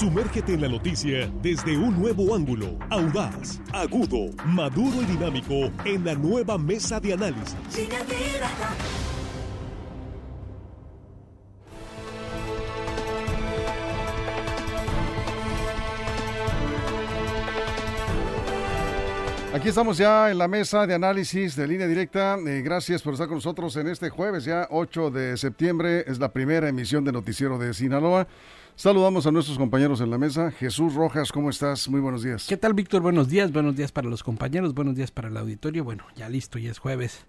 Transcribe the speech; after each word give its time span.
Sumérgete 0.00 0.54
en 0.54 0.62
la 0.62 0.68
noticia 0.68 1.30
desde 1.42 1.76
un 1.76 2.00
nuevo 2.00 2.34
ángulo, 2.34 2.78
audaz, 2.88 3.60
agudo, 3.70 4.34
maduro 4.46 5.02
y 5.02 5.04
dinámico 5.04 5.70
en 5.84 6.06
la 6.06 6.14
nueva 6.14 6.56
mesa 6.56 6.98
de 7.00 7.12
análisis. 7.12 7.54
Aquí 19.52 19.68
estamos 19.68 19.98
ya 19.98 20.30
en 20.30 20.38
la 20.38 20.48
mesa 20.48 20.86
de 20.86 20.94
análisis 20.94 21.56
de 21.56 21.66
línea 21.66 21.86
directa. 21.86 22.38
Eh, 22.46 22.62
gracias 22.62 23.02
por 23.02 23.12
estar 23.12 23.28
con 23.28 23.36
nosotros 23.36 23.76
en 23.76 23.88
este 23.88 24.08
jueves, 24.08 24.44
ya 24.44 24.66
8 24.70 25.10
de 25.10 25.36
septiembre. 25.36 26.04
Es 26.06 26.18
la 26.18 26.32
primera 26.32 26.70
emisión 26.70 27.04
de 27.04 27.12
Noticiero 27.12 27.58
de 27.58 27.74
Sinaloa. 27.74 28.26
Saludamos 28.80 29.26
a 29.26 29.30
nuestros 29.30 29.58
compañeros 29.58 30.00
en 30.00 30.10
la 30.10 30.16
mesa. 30.16 30.50
Jesús 30.52 30.94
Rojas, 30.94 31.30
¿cómo 31.32 31.50
estás? 31.50 31.86
Muy 31.86 32.00
buenos 32.00 32.22
días. 32.22 32.46
¿Qué 32.48 32.56
tal, 32.56 32.72
Víctor? 32.72 33.02
Buenos 33.02 33.28
días. 33.28 33.52
Buenos 33.52 33.76
días 33.76 33.92
para 33.92 34.08
los 34.08 34.22
compañeros. 34.22 34.72
Buenos 34.72 34.96
días 34.96 35.10
para 35.10 35.28
el 35.28 35.36
auditorio. 35.36 35.84
Bueno, 35.84 36.06
ya 36.16 36.30
listo, 36.30 36.58
ya 36.58 36.70
es 36.70 36.78
jueves. 36.78 37.26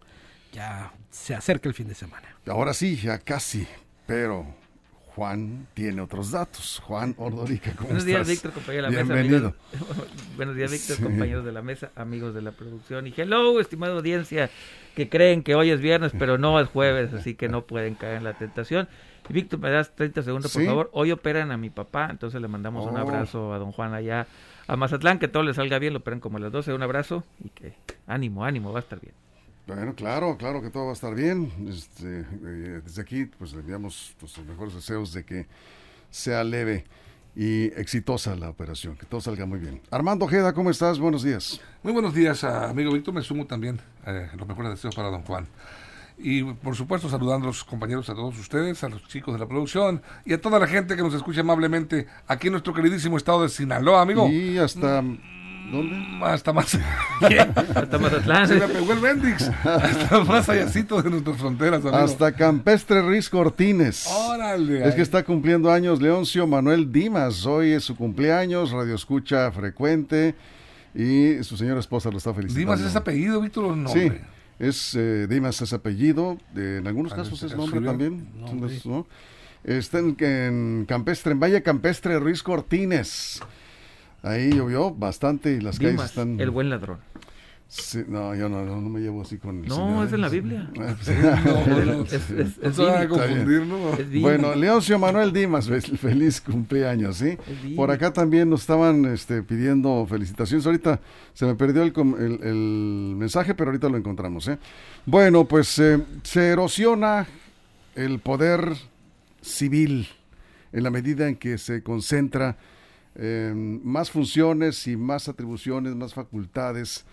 Ya 0.54 0.94
se 1.10 1.36
acerca 1.36 1.68
el 1.68 1.76
fin 1.76 1.90
de 1.90 1.94
semana. 1.94 2.38
Ahora 2.48 2.74
sí, 2.74 2.96
ya 2.96 3.18
casi. 3.18 3.68
Pero 4.08 4.46
Juan 5.14 5.68
tiene 5.74 6.02
otros 6.02 6.32
datos. 6.32 6.82
Juan 6.86 7.16
Ordorica, 7.18 7.74
¿cómo 7.74 7.88
Buenos 7.88 8.06
días, 8.06 8.26
Víctor, 8.30 8.54
compañero 8.54 8.86
de 8.86 8.92
la 8.94 9.04
Bienvenido. 9.04 9.54
mesa. 9.74 10.06
Buenos 10.38 10.56
días, 10.56 10.72
Víctor, 10.72 10.96
sí. 10.96 11.04
compañeros 11.04 11.44
de 11.44 11.52
la 11.52 11.62
mesa, 11.62 11.92
amigos 11.98 12.34
de 12.34 12.44
la 12.44 12.54
producción. 12.54 13.08
Y 13.08 13.14
hello, 13.18 13.60
estimada 13.60 13.94
audiencia, 13.94 14.50
que 14.96 15.10
creen 15.10 15.44
que 15.44 15.56
hoy 15.56 15.72
es 15.72 15.82
viernes, 15.82 16.14
pero 16.18 16.38
no 16.38 16.62
es 16.62 16.70
jueves, 16.70 17.14
así 17.14 17.36
que 17.36 17.50
no 17.50 17.66
pueden 17.66 17.96
caer 17.96 18.16
en 18.16 18.24
la 18.24 18.38
tentación. 18.38 18.88
Víctor, 19.30 19.60
me 19.60 19.70
das 19.70 19.96
30 19.96 20.24
segundos, 20.24 20.52
por 20.52 20.62
¿Sí? 20.62 20.68
favor. 20.68 20.90
Hoy 20.94 21.12
operan 21.12 21.52
a 21.52 21.58
mi 21.58 21.70
papá, 21.70 22.08
entonces 22.10 22.42
le 22.42 22.48
mandamos 22.48 22.86
un 22.86 22.96
Oh. 22.98 23.00
abrazo 23.02 23.54
a 23.54 23.60
don 23.60 23.72
Juan 23.72 23.94
allá 23.94 24.28
a 24.68 24.76
Mazatlán, 24.76 25.20
que 25.20 25.28
todo 25.28 25.44
le 25.44 25.54
salga 25.54 25.80
bien, 25.80 25.94
lo 25.94 26.00
operan 26.00 26.20
como 26.20 26.38
a 26.38 26.42
las 26.42 26.52
12. 26.52 26.74
Un 26.74 26.84
abrazo 26.84 27.24
y 27.44 27.50
que 27.50 27.74
ánimo, 28.08 28.44
ánimo, 28.46 28.72
va 28.74 28.80
a 28.80 28.82
estar 28.82 29.00
bien. 29.00 29.14
Bueno, 29.68 29.94
claro, 29.96 30.38
claro 30.38 30.62
que 30.62 30.70
todo 30.70 30.86
va 30.86 30.90
a 30.92 30.94
estar 30.94 31.14
bien. 31.16 31.52
Este, 31.70 32.22
eh, 32.22 32.82
desde 32.84 33.02
aquí, 33.02 33.26
pues 33.26 33.54
le 33.54 33.60
enviamos 33.62 34.16
pues, 34.20 34.38
los 34.38 34.46
mejores 34.46 34.74
deseos 34.74 35.14
de 35.14 35.24
que 35.24 35.48
sea 36.10 36.44
leve 36.44 36.84
y 37.36 37.66
exitosa 37.80 38.36
la 38.36 38.50
operación, 38.50 38.98
que 38.98 39.06
todo 39.06 39.22
salga 39.22 39.46
muy 39.46 39.60
bien. 39.60 39.82
Armando 39.92 40.26
Ojeda, 40.26 40.52
¿cómo 40.54 40.70
estás? 40.70 41.00
Buenos 41.00 41.24
días. 41.24 41.62
Muy 41.84 41.94
buenos 41.94 42.14
días, 42.14 42.44
amigo 42.44 42.92
Víctor. 42.92 43.14
Me 43.14 43.22
sumo 43.22 43.46
también 43.46 43.80
eh, 44.06 44.30
los 44.38 44.46
mejores 44.48 44.72
deseos 44.72 44.94
para 44.96 45.10
don 45.10 45.22
Juan. 45.22 45.48
Y 46.24 46.44
por 46.44 46.76
supuesto 46.76 47.10
saludando 47.10 47.46
a 47.46 47.48
los 47.48 47.64
compañeros, 47.64 48.10
a 48.10 48.14
todos 48.14 48.38
ustedes, 48.38 48.84
a 48.84 48.90
los 48.90 49.08
chicos 49.08 49.34
de 49.34 49.40
la 49.40 49.48
producción 49.48 50.02
y 50.26 50.34
a 50.34 50.42
toda 50.42 50.60
la 50.60 50.68
gente 50.68 50.96
que 50.96 51.02
nos 51.02 51.14
escucha 51.14 51.42
amablemente 51.42 52.08
aquí 52.28 52.48
en 52.48 52.54
nuestro 52.54 52.74
queridísimo 52.74 53.18
estado 53.18 53.44
de 53.44 53.50
Sinaloa, 53.50 54.02
amigo. 54.02 54.28
Y 54.30 54.58
hasta... 54.58 55.04
¿Dónde? 55.72 55.96
Hasta 56.24 56.52
más. 56.52 56.78
Hasta 57.76 57.98
Mazatlán. 57.98 58.48
Se 58.48 58.56
me 58.56 58.68
pegó 58.68 58.92
el 58.92 59.00
Bendix. 59.00 59.48
Hasta 59.64 60.24
más 60.26 60.50
allácito 60.50 61.02
de 61.02 61.10
nuestras 61.10 61.38
fronteras, 61.38 61.82
amigo. 61.82 61.96
Hasta 61.96 62.34
Campestre 62.34 63.02
Riz 63.04 63.30
Cortines. 63.30 64.06
Órale. 64.08 64.86
Es 64.86 64.96
que 64.96 65.02
está 65.02 65.24
cumpliendo 65.24 65.72
años 65.72 66.02
Leoncio 66.02 66.46
Manuel 66.46 66.92
Dimas. 66.92 67.46
Hoy 67.46 67.72
es 67.72 67.86
su 67.86 67.96
cumpleaños, 67.96 68.72
radio 68.72 68.96
escucha 68.96 69.50
frecuente 69.52 70.36
y 70.94 71.42
su 71.44 71.56
señora 71.56 71.80
esposa 71.80 72.12
lo 72.12 72.18
está 72.18 72.34
felicitando. 72.34 72.74
Dimas 72.74 72.82
es 72.90 72.96
apellido, 72.98 73.40
Víctor, 73.40 73.66
o 73.66 73.88
Sí. 73.88 74.12
Es 74.62 74.96
eh, 74.96 75.28
Dimas 75.28 75.62
es 75.62 75.74
apellido, 75.74 76.38
eh, 76.56 76.78
en 76.80 76.88
algunos 76.88 77.12
Ah, 77.14 77.18
casos 77.18 77.42
es 77.44 77.56
nombre 77.56 77.82
también. 77.82 78.30
nombre. 78.40 78.52
Entonces, 78.54 78.86
¿no? 78.86 79.08
Está 79.64 80.00
en, 80.00 80.16
en 80.20 80.86
Campestre, 80.88 81.34
en 81.34 81.40
Valle 81.40 81.62
Campestre 81.64 82.20
Ruiz 82.20 82.42
Cortines. 82.44 83.42
Ahí 84.24 84.52
llovió 84.52 84.92
bastante 84.94 85.54
y 85.54 85.62
las 85.62 85.78
calles 85.78 85.94
Dimas, 85.94 86.10
están... 86.12 86.40
el 86.40 86.50
buen 86.52 86.70
ladrón. 86.70 87.00
Sí, 87.74 88.04
no, 88.06 88.36
yo 88.36 88.50
no, 88.50 88.66
no, 88.66 88.82
no 88.82 88.90
me 88.90 89.00
llevo 89.00 89.22
así 89.22 89.38
con 89.38 89.64
el 89.64 89.70
No, 89.70 89.76
señor, 89.76 90.06
es 90.08 90.14
en 90.14 90.22
la. 90.22 90.28
Biblia. 90.28 90.70
Bueno, 94.22 94.56
Leoncio 94.56 95.00
Manuel 95.00 95.32
Dimas, 95.32 95.70
fel- 95.70 95.98
feliz 95.98 96.42
cumpleaños, 96.42 97.16
¿sí? 97.16 97.38
Por 97.78 97.90
acá 97.90 98.12
también 98.12 98.50
nos 98.50 98.62
estaban 98.62 99.06
este, 99.06 99.42
pidiendo 99.42 100.06
felicitaciones. 100.06 100.66
Ahorita 100.66 101.00
se 101.34 101.46
me 101.46 101.56
perdió 101.56 101.84
el, 101.84 101.94
el- 102.20 102.40
el 102.44 103.16
mensaje, 103.18 103.56
pero 103.56 103.70
ahorita 103.70 103.88
lo 103.88 103.96
encontramos, 103.98 104.50
¿eh? 104.50 104.58
Bueno, 105.06 105.46
pues 105.46 105.80
eh, 105.80 105.98
se 106.24 106.50
erosiona 106.50 107.26
el 107.96 108.20
poder 108.20 108.74
civil 109.42 110.08
en 110.74 110.84
la 110.84 110.90
medida 110.92 111.28
en 111.30 111.36
que 111.38 111.58
se 111.58 111.84
concentra 111.84 112.58
eh, 113.16 113.54
más 113.56 114.12
funciones 114.12 114.88
y 114.88 114.98
más 114.98 115.30
atribuciones, 115.30 115.96
más 115.96 116.14
facultades 116.14 117.06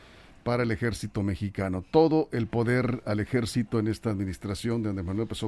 para 0.48 0.62
el 0.62 0.70
ejército 0.70 1.22
mexicano. 1.22 1.84
Todo 1.90 2.30
el 2.32 2.46
poder 2.46 3.02
al 3.04 3.20
ejército 3.20 3.78
en 3.80 3.86
esta 3.86 4.08
administración 4.08 4.82
de 4.82 4.88
Andrés 4.88 5.04
Manuel 5.04 5.28
López 5.28 5.44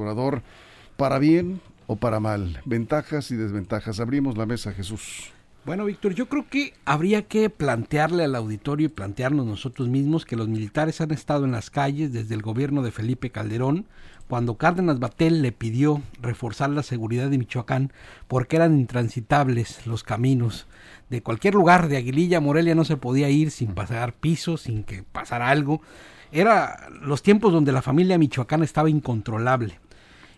para 0.99 1.19
bien 1.19 1.63
o 1.87 1.97
para 1.97 2.21
mal. 2.21 2.61
Ventajas 2.67 3.31
y 3.31 3.37
desventajas. 3.37 3.99
Abrimos 3.99 4.37
la 4.37 4.45
mesa, 4.45 4.75
Jesús. 4.75 5.33
Bueno, 5.65 5.87
Víctor, 5.87 6.13
yo 6.13 6.29
creo 6.29 6.51
que 6.51 6.75
habría 6.85 7.23
que 7.23 7.49
plantearle 7.49 8.25
al 8.25 8.35
auditorio 8.35 8.89
y 8.89 8.91
plantearnos 8.91 9.47
nosotros 9.47 9.89
mismos 9.89 10.27
que 10.27 10.37
los 10.37 10.49
militares 10.49 11.01
han 11.01 11.13
estado 11.13 11.47
en 11.47 11.53
las 11.53 11.71
calles 11.71 12.13
desde 12.13 12.35
el 12.35 12.43
gobierno 12.43 12.83
de 12.83 12.91
Felipe 12.91 13.31
Calderón, 13.31 13.87
cuando 14.31 14.55
Cárdenas 14.55 15.01
Batel 15.01 15.43
le 15.43 15.51
pidió 15.51 16.03
reforzar 16.23 16.71
la 16.71 16.85
seguridad 16.85 17.29
de 17.29 17.37
Michoacán 17.37 17.93
porque 18.29 18.55
eran 18.55 18.79
intransitables 18.79 19.89
los 19.89 20.05
caminos. 20.05 20.69
De 21.09 21.21
cualquier 21.21 21.55
lugar 21.55 21.89
de 21.89 21.97
Aguililla 21.97 22.39
Morelia 22.39 22.77
no 22.77 22.85
se 22.85 22.97
podía 22.97 23.29
ir 23.29 23.51
sin 23.51 23.75
pasar 23.75 24.13
pisos, 24.13 24.61
sin 24.61 24.85
que 24.85 25.03
pasara 25.03 25.49
algo. 25.49 25.83
Era 26.31 26.89
los 27.03 27.25
tiempos 27.25 27.53
donde 27.53 27.73
la 27.73 27.83
familia 27.83 28.19
michoacana 28.19 28.65
estaba 28.65 28.89
incontrolable. 28.89 29.81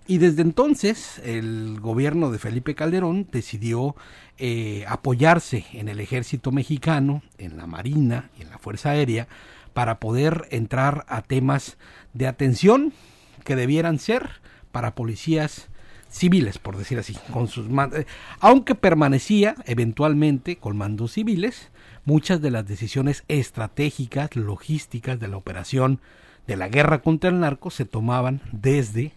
Y 0.07 0.17
desde 0.17 0.41
entonces 0.41 1.21
el 1.23 1.79
gobierno 1.79 2.31
de 2.31 2.39
Felipe 2.39 2.75
Calderón 2.75 3.29
decidió 3.31 3.95
eh, 4.39 4.87
apoyarse 4.89 5.67
en 5.75 5.91
el 5.91 6.01
ejército 6.01 6.51
mexicano, 6.51 7.23
en 7.37 7.59
la 7.59 7.67
Marina 7.67 8.31
y 8.39 8.43
en 8.43 8.49
la 8.49 8.57
Fuerza 8.57 8.93
Aérea 8.93 9.29
para 9.75 10.01
poder 10.01 10.49
entrar 10.51 11.05
a 11.09 11.21
temas 11.21 11.77
de 12.15 12.27
atención 12.27 12.95
que 13.43 13.57
debieran 13.57 13.99
ser 13.99 14.41
para 14.71 14.95
policías 14.95 15.69
civiles, 16.09 16.59
por 16.59 16.77
decir 16.77 16.99
así, 16.99 17.17
con 17.33 17.49
sus 17.49 17.67
eh, 17.67 18.07
aunque 18.41 18.75
permanecía 18.75 19.55
eventualmente 19.65 20.57
con 20.57 20.77
mandos 20.77 21.13
civiles, 21.13 21.71
muchas 22.05 22.41
de 22.41 22.51
las 22.51 22.67
decisiones 22.67 23.25
estratégicas, 23.29 24.37
logísticas 24.37 25.19
de 25.19 25.29
la 25.29 25.37
operación 25.37 26.01
de 26.47 26.57
la 26.57 26.69
guerra 26.69 27.03
contra 27.03 27.31
el 27.31 27.41
narco 27.41 27.71
se 27.71 27.85
tomaban 27.85 28.41
desde 28.53 29.13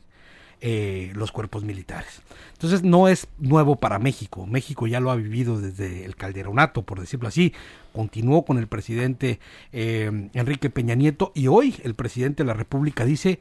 eh, 0.62 1.12
los 1.16 1.32
cuerpos 1.32 1.64
militares. 1.64 2.22
Entonces 2.54 2.84
no 2.84 3.08
es 3.10 3.28
nuevo 3.38 3.76
para 3.76 4.00
México. 4.00 4.48
México 4.48 4.88
ya 4.88 5.00
lo 5.00 5.12
ha 5.12 5.16
vivido 5.16 5.60
desde 5.60 6.06
el 6.06 6.16
calderonato, 6.16 6.84
por 6.84 7.00
decirlo 7.00 7.28
así. 7.28 7.54
Continuó 7.94 8.46
con 8.46 8.58
el 8.58 8.68
presidente 8.68 9.40
eh, 9.74 10.30
Enrique 10.34 10.70
Peña 10.70 10.96
Nieto 10.96 11.32
y 11.36 11.48
hoy 11.48 11.76
el 11.84 11.94
presidente 11.94 12.44
de 12.44 12.48
la 12.48 12.54
República 12.54 13.04
dice, 13.04 13.40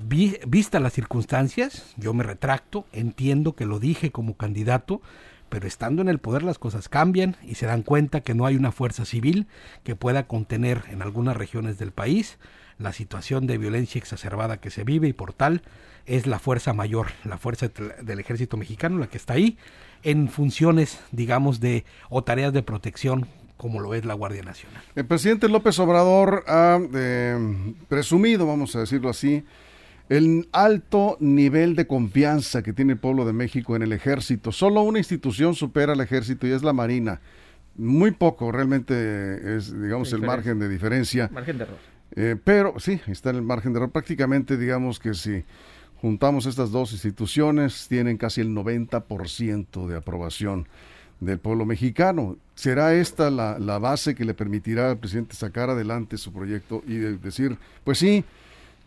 "Vi- 0.00 0.38
vista 0.46 0.80
las 0.80 0.92
circunstancias, 0.92 1.92
yo 1.96 2.14
me 2.14 2.22
retracto, 2.24 2.86
entiendo 2.92 3.54
que 3.54 3.66
lo 3.66 3.78
dije 3.80 4.10
como 4.10 4.36
candidato, 4.36 5.00
pero 5.48 5.66
estando 5.66 6.02
en 6.02 6.08
el 6.08 6.18
poder 6.18 6.42
las 6.42 6.58
cosas 6.58 6.88
cambian 6.88 7.36
y 7.42 7.54
se 7.54 7.66
dan 7.66 7.82
cuenta 7.82 8.20
que 8.20 8.34
no 8.34 8.44
hay 8.46 8.56
una 8.56 8.70
fuerza 8.70 9.04
civil 9.04 9.46
que 9.82 9.96
pueda 9.96 10.26
contener 10.26 10.82
en 10.90 11.02
algunas 11.02 11.36
regiones 11.36 11.78
del 11.78 11.90
país 11.90 12.38
la 12.78 12.92
situación 12.92 13.46
de 13.46 13.58
violencia 13.58 13.98
exacerbada 13.98 14.58
que 14.58 14.70
se 14.70 14.84
vive 14.84 15.08
y 15.08 15.12
por 15.12 15.32
tal 15.32 15.62
es 16.06 16.26
la 16.26 16.38
fuerza 16.38 16.72
mayor, 16.74 17.08
la 17.24 17.38
fuerza 17.38 17.68
del 18.02 18.20
ejército 18.20 18.56
mexicano, 18.56 18.98
la 18.98 19.08
que 19.08 19.16
está 19.18 19.34
ahí 19.34 19.58
en 20.04 20.28
funciones, 20.28 21.00
digamos, 21.10 21.60
de 21.60 21.84
o 22.08 22.22
tareas 22.22 22.52
de 22.52 22.62
protección 22.62 23.26
como 23.56 23.80
lo 23.80 23.94
es 23.94 24.04
la 24.04 24.14
Guardia 24.14 24.42
Nacional. 24.42 24.80
El 24.94 25.06
presidente 25.06 25.48
López 25.48 25.76
Obrador 25.80 26.44
ha 26.46 26.78
eh, 26.94 27.74
presumido, 27.88 28.46
vamos 28.46 28.76
a 28.76 28.80
decirlo 28.80 29.08
así, 29.08 29.44
el 30.08 30.48
alto 30.52 31.16
nivel 31.20 31.76
de 31.76 31.86
confianza 31.86 32.62
que 32.62 32.72
tiene 32.72 32.94
el 32.94 32.98
pueblo 32.98 33.24
de 33.26 33.32
México 33.32 33.76
en 33.76 33.82
el 33.82 33.92
ejército. 33.92 34.52
Solo 34.52 34.82
una 34.82 34.98
institución 34.98 35.54
supera 35.54 35.92
al 35.92 36.00
ejército 36.00 36.46
y 36.46 36.52
es 36.52 36.62
la 36.62 36.72
Marina. 36.72 37.20
Muy 37.76 38.10
poco 38.12 38.50
realmente 38.50 39.56
es, 39.56 39.72
digamos, 39.80 40.12
el 40.12 40.22
margen 40.22 40.58
de 40.58 40.68
diferencia. 40.68 41.28
Margen 41.32 41.58
de 41.58 41.64
error. 41.64 41.76
Eh, 42.16 42.36
pero 42.42 42.74
sí, 42.80 43.00
está 43.06 43.30
en 43.30 43.36
el 43.36 43.42
margen 43.42 43.72
de 43.72 43.78
error. 43.78 43.90
Prácticamente, 43.90 44.56
digamos 44.56 44.98
que 44.98 45.14
si 45.14 45.44
juntamos 46.00 46.46
estas 46.46 46.70
dos 46.70 46.92
instituciones, 46.92 47.86
tienen 47.88 48.16
casi 48.16 48.40
el 48.40 48.48
90% 48.54 49.86
de 49.86 49.96
aprobación 49.96 50.66
del 51.20 51.38
pueblo 51.38 51.66
mexicano. 51.66 52.36
¿Será 52.54 52.94
esta 52.94 53.30
la, 53.30 53.58
la 53.58 53.78
base 53.78 54.14
que 54.14 54.24
le 54.24 54.34
permitirá 54.34 54.90
al 54.90 54.98
presidente 54.98 55.34
sacar 55.36 55.70
adelante 55.70 56.16
su 56.16 56.32
proyecto 56.32 56.82
y 56.86 56.94
de- 56.96 57.18
decir, 57.18 57.58
pues 57.84 57.98
sí, 57.98 58.24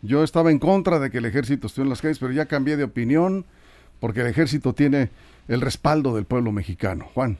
yo 0.02 0.24
estaba 0.24 0.50
en 0.50 0.58
contra 0.58 0.98
de 0.98 1.10
que 1.10 1.18
el 1.18 1.24
ejército 1.24 1.66
estuviera 1.68 1.86
en 1.86 1.90
las 1.90 2.02
calles, 2.02 2.18
pero 2.18 2.32
ya 2.32 2.46
cambié 2.46 2.76
de 2.76 2.84
opinión 2.84 3.46
porque 4.00 4.20
el 4.20 4.26
ejército 4.26 4.74
tiene 4.74 5.10
el 5.48 5.60
respaldo 5.60 6.14
del 6.14 6.24
pueblo 6.24 6.52
mexicano? 6.52 7.08
Juan. 7.14 7.38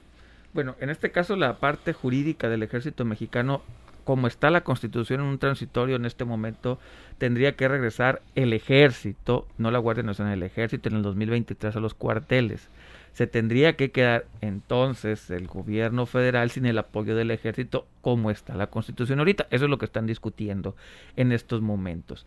Bueno, 0.54 0.76
en 0.80 0.90
este 0.90 1.10
caso 1.10 1.34
la 1.34 1.58
parte 1.58 1.92
jurídica 1.92 2.48
del 2.48 2.62
ejército 2.62 3.04
mexicano, 3.04 3.62
como 4.04 4.26
está 4.26 4.50
la 4.50 4.62
constitución 4.62 5.20
en 5.20 5.26
un 5.26 5.38
transitorio 5.38 5.96
en 5.96 6.04
este 6.04 6.24
momento, 6.24 6.78
tendría 7.18 7.56
que 7.56 7.68
regresar 7.68 8.22
el 8.34 8.52
ejército, 8.52 9.46
no 9.58 9.70
la 9.70 9.78
Guardia 9.78 10.04
Nacional, 10.04 10.34
el 10.34 10.42
ejército 10.42 10.88
en 10.88 10.96
el 10.96 11.02
2023 11.02 11.74
a 11.74 11.80
los 11.80 11.94
cuarteles. 11.94 12.68
Se 13.12 13.26
tendría 13.26 13.76
que 13.76 13.90
quedar 13.90 14.26
entonces 14.40 15.30
el 15.30 15.46
gobierno 15.46 16.06
federal 16.06 16.50
sin 16.50 16.66
el 16.66 16.78
apoyo 16.78 17.14
del 17.14 17.30
ejército 17.30 17.86
como 18.00 18.30
está 18.30 18.54
la 18.54 18.68
constitución 18.68 19.18
ahorita. 19.18 19.46
Eso 19.50 19.64
es 19.64 19.70
lo 19.70 19.78
que 19.78 19.84
están 19.84 20.06
discutiendo 20.06 20.76
en 21.16 21.32
estos 21.32 21.60
momentos. 21.60 22.26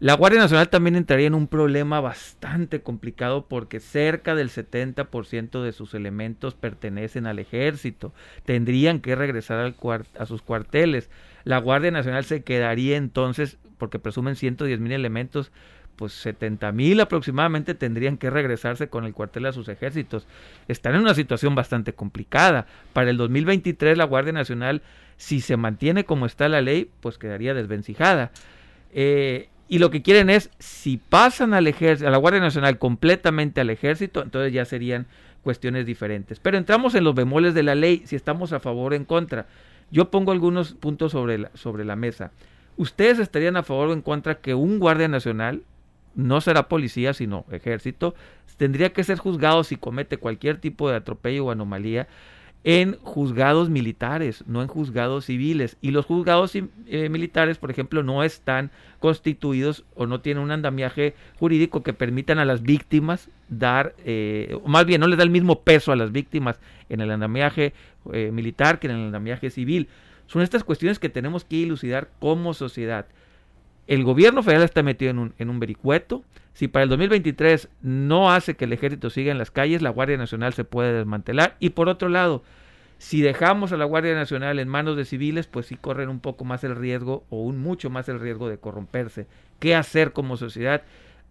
La 0.00 0.14
Guardia 0.14 0.40
Nacional 0.40 0.68
también 0.68 0.96
entraría 0.96 1.28
en 1.28 1.34
un 1.34 1.46
problema 1.46 2.00
bastante 2.00 2.82
complicado 2.82 3.46
porque 3.46 3.78
cerca 3.78 4.34
del 4.34 4.50
70% 4.50 5.62
de 5.62 5.72
sus 5.72 5.94
elementos 5.94 6.54
pertenecen 6.54 7.26
al 7.26 7.38
ejército. 7.38 8.12
Tendrían 8.44 9.00
que 9.00 9.14
regresar 9.14 9.74
a 10.18 10.26
sus 10.26 10.42
cuarteles. 10.42 11.10
La 11.44 11.58
Guardia 11.58 11.92
Nacional 11.92 12.24
se 12.24 12.42
quedaría 12.42 12.96
entonces, 12.96 13.56
porque 13.78 14.00
presumen 14.00 14.34
110 14.34 14.80
mil 14.80 14.92
elementos, 14.92 15.52
pues 15.96 16.12
70 16.12 16.72
mil 16.72 17.00
aproximadamente 17.00 17.74
tendrían 17.74 18.16
que 18.16 18.30
regresarse 18.30 18.88
con 18.88 19.04
el 19.04 19.12
cuartel 19.12 19.46
a 19.46 19.52
sus 19.52 19.68
ejércitos. 19.68 20.26
Están 20.68 20.94
en 20.94 21.02
una 21.02 21.14
situación 21.14 21.54
bastante 21.54 21.92
complicada. 21.92 22.66
Para 22.92 23.10
el 23.10 23.16
2023 23.16 23.96
la 23.96 24.04
Guardia 24.04 24.32
Nacional, 24.32 24.82
si 25.16 25.40
se 25.40 25.56
mantiene 25.56 26.04
como 26.04 26.26
está 26.26 26.48
la 26.48 26.60
ley, 26.60 26.90
pues 27.00 27.18
quedaría 27.18 27.54
desvencijada. 27.54 28.30
Eh, 28.92 29.48
y 29.68 29.78
lo 29.78 29.90
que 29.90 30.02
quieren 30.02 30.30
es, 30.30 30.50
si 30.58 30.98
pasan 30.98 31.54
al 31.54 31.66
ejército, 31.66 32.08
a 32.08 32.10
la 32.10 32.18
Guardia 32.18 32.40
Nacional 32.40 32.78
completamente 32.78 33.60
al 33.60 33.70
ejército, 33.70 34.22
entonces 34.22 34.52
ya 34.52 34.64
serían 34.64 35.06
cuestiones 35.42 35.86
diferentes. 35.86 36.38
Pero 36.40 36.58
entramos 36.58 36.94
en 36.94 37.04
los 37.04 37.14
bemoles 37.14 37.54
de 37.54 37.62
la 37.62 37.74
ley, 37.74 38.02
si 38.06 38.16
estamos 38.16 38.52
a 38.52 38.60
favor 38.60 38.92
o 38.92 38.96
en 38.96 39.04
contra. 39.04 39.46
Yo 39.90 40.10
pongo 40.10 40.32
algunos 40.32 40.74
puntos 40.74 41.12
sobre 41.12 41.38
la, 41.38 41.50
sobre 41.54 41.84
la 41.84 41.96
mesa. 41.96 42.32
¿Ustedes 42.76 43.18
estarían 43.20 43.56
a 43.56 43.62
favor 43.62 43.88
o 43.88 43.92
en 43.92 44.02
contra 44.02 44.36
que 44.36 44.54
un 44.54 44.78
guardia 44.80 45.08
nacional, 45.08 45.62
no 46.14 46.40
será 46.40 46.68
policía, 46.68 47.14
sino 47.14 47.44
ejército, 47.50 48.14
tendría 48.56 48.92
que 48.92 49.04
ser 49.04 49.18
juzgado 49.18 49.64
si 49.64 49.76
comete 49.76 50.16
cualquier 50.16 50.58
tipo 50.58 50.88
de 50.88 50.96
atropello 50.96 51.46
o 51.46 51.50
anomalía 51.50 52.08
en 52.64 52.96
juzgados 53.02 53.68
militares, 53.68 54.42
no 54.46 54.62
en 54.62 54.68
juzgados 54.68 55.26
civiles. 55.26 55.76
Y 55.82 55.90
los 55.90 56.06
juzgados 56.06 56.54
eh, 56.54 57.08
militares, 57.10 57.58
por 57.58 57.70
ejemplo, 57.70 58.02
no 58.02 58.24
están 58.24 58.70
constituidos 59.00 59.84
o 59.94 60.06
no 60.06 60.22
tienen 60.22 60.42
un 60.42 60.50
andamiaje 60.50 61.14
jurídico 61.38 61.82
que 61.82 61.92
permitan 61.92 62.38
a 62.38 62.46
las 62.46 62.62
víctimas 62.62 63.28
dar, 63.50 63.94
eh, 64.06 64.56
o 64.64 64.66
más 64.66 64.86
bien 64.86 65.02
no 65.02 65.06
les 65.06 65.18
da 65.18 65.24
el 65.24 65.30
mismo 65.30 65.60
peso 65.60 65.92
a 65.92 65.96
las 65.96 66.10
víctimas 66.10 66.58
en 66.88 67.02
el 67.02 67.10
andamiaje 67.10 67.74
eh, 68.12 68.30
militar 68.32 68.78
que 68.78 68.86
en 68.86 68.94
el 68.94 69.06
andamiaje 69.06 69.50
civil. 69.50 69.88
Son 70.26 70.40
estas 70.40 70.64
cuestiones 70.64 70.98
que 70.98 71.10
tenemos 71.10 71.44
que 71.44 71.56
ilucidar 71.56 72.08
como 72.18 72.54
sociedad. 72.54 73.04
El 73.86 74.04
gobierno 74.04 74.42
federal 74.42 74.64
está 74.64 74.82
metido 74.82 75.10
en 75.10 75.18
un, 75.18 75.34
en 75.38 75.50
un 75.50 75.60
vericueto. 75.60 76.22
Si 76.54 76.68
para 76.68 76.84
el 76.84 76.88
2023 76.88 77.68
no 77.82 78.32
hace 78.32 78.54
que 78.54 78.64
el 78.64 78.72
ejército 78.72 79.10
siga 79.10 79.32
en 79.32 79.38
las 79.38 79.50
calles, 79.50 79.82
la 79.82 79.90
Guardia 79.90 80.16
Nacional 80.16 80.54
se 80.54 80.64
puede 80.64 80.92
desmantelar. 80.92 81.56
Y 81.60 81.70
por 81.70 81.88
otro 81.88 82.08
lado, 82.08 82.42
si 82.98 83.20
dejamos 83.20 83.72
a 83.72 83.76
la 83.76 83.84
Guardia 83.84 84.14
Nacional 84.14 84.58
en 84.58 84.68
manos 84.68 84.96
de 84.96 85.04
civiles, 85.04 85.46
pues 85.46 85.66
sí 85.66 85.76
corren 85.76 86.08
un 86.08 86.20
poco 86.20 86.44
más 86.44 86.64
el 86.64 86.76
riesgo 86.76 87.24
o 87.28 87.42
un 87.42 87.60
mucho 87.60 87.90
más 87.90 88.08
el 88.08 88.20
riesgo 88.20 88.48
de 88.48 88.58
corromperse. 88.58 89.26
¿Qué 89.58 89.74
hacer 89.74 90.12
como 90.12 90.36
sociedad? 90.36 90.82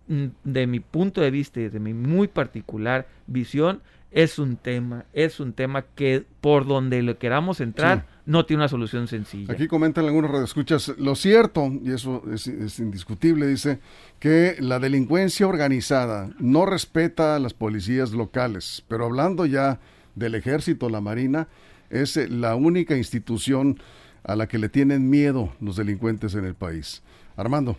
Mm, 0.08 0.28
de 0.44 0.68
mi 0.68 0.82
punto 0.82 1.22
de 1.22 1.32
vista 1.32 1.62
y 1.62 1.70
de 1.70 1.80
mi 1.80 1.94
muy 1.94 2.28
particular 2.28 3.08
visión, 3.26 3.82
es 4.13 4.39
un 4.39 4.57
tema, 4.57 5.06
es 5.13 5.39
un 5.39 5.54
tema 5.54 5.83
que 5.95 6.24
por 6.39 6.65
donde 6.65 7.01
le 7.01 7.18
queramos 7.18 7.60
entrar 7.60 8.06
no 8.25 8.45
tiene 8.45 8.62
una 8.62 8.69
solución 8.69 9.07
sencilla. 9.07 9.51
Aquí 9.51 9.68
comentan 9.68 10.06
algunos 10.06 10.31
radioescuchas, 10.31 10.94
lo 10.98 11.15
cierto, 11.15 11.71
y 11.83 11.92
eso 11.92 12.24
es, 12.31 12.48
es, 12.48 12.80
indiscutible, 12.80 13.48
dice, 13.48 13.80
que 14.19 14.56
la 14.60 14.80
delincuencia 14.80 15.48
organizada 15.48 16.30
no 16.39 16.65
respeta 16.65 17.36
a 17.36 17.39
las 17.39 17.54
policías 17.54 18.12
locales, 18.12 18.86
pero 18.88 19.06
hablando 19.06 19.45
ya 19.45 19.80
del 20.15 20.36
ejército, 20.36 20.89
la 20.89 21.01
marina, 21.01 21.48
es 21.89 22.15
la 22.30 22.56
única 22.56 22.95
institución 22.95 23.80
a 24.24 24.36
la 24.36 24.48
que 24.48 24.57
le 24.57 24.69
tienen 24.69 25.10
miedo 25.10 25.54
los 25.60 25.75
delincuentes 25.75 26.36
en 26.36 26.45
el 26.45 26.56
país. 26.56 27.01
Armando. 27.36 27.75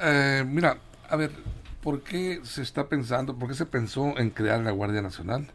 Eh, 0.00 0.44
mira, 0.46 0.76
a 1.08 1.16
ver, 1.16 1.30
¿por 1.82 2.02
qué 2.02 2.40
se 2.44 2.62
está 2.62 2.88
pensando, 2.88 3.36
por 3.36 3.48
qué 3.48 3.54
se 3.54 3.66
pensó 3.66 4.18
en 4.18 4.30
crear 4.30 4.60
la 4.60 4.70
Guardia 4.70 5.02
Nacional? 5.02 5.46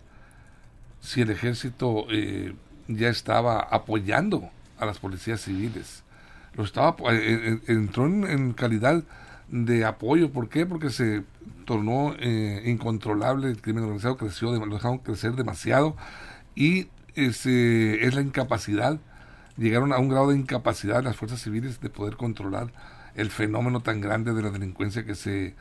Si 1.02 1.22
el 1.22 1.30
ejército 1.30 2.08
eh, 2.10 2.56
ya 2.88 3.10
estaba 3.10 3.60
apoyando 3.60 4.50
a 4.80 4.86
las 4.86 5.00
policías 5.00 5.42
civiles, 5.42 6.04
lo 6.56 6.64
estaba 6.64 6.96
eh, 7.12 7.60
entró 7.68 8.06
en, 8.06 8.54
calidad 8.54 9.04
de 9.50 9.86
apoyo. 9.86 10.32
¿Por 10.32 10.50
qué? 10.50 10.66
Porque 10.66 10.90
se 10.90 11.24
tornó 11.66 12.16
eh, 12.20 12.64
incontrolable, 12.66 13.50
el 13.50 13.62
crimen 13.62 13.84
organizado 13.84 14.18
creció, 14.18 14.52
lo 14.66 14.76
dejaron 14.76 15.00
crecer 15.00 15.34
demasiado 15.34 15.96
y 16.56 16.88
es 17.16 17.46
la 17.46 18.22
incapacidad, 18.22 19.00
llegaron 19.58 19.94
a 19.94 20.00
un 20.00 20.10
grado 20.10 20.32
de 20.32 20.38
incapacidad 20.38 21.02
las 21.02 21.16
fuerzas 21.16 21.42
civiles 21.42 21.80
de 21.80 21.90
poder 21.90 22.18
controlar 22.18 22.74
el 23.16 23.32
fenómeno 23.32 23.80
tan 23.82 24.02
grande 24.02 24.34
de 24.34 24.42
la 24.42 24.50
delincuencia 24.50 25.06
que 25.06 25.16
se 25.16 25.56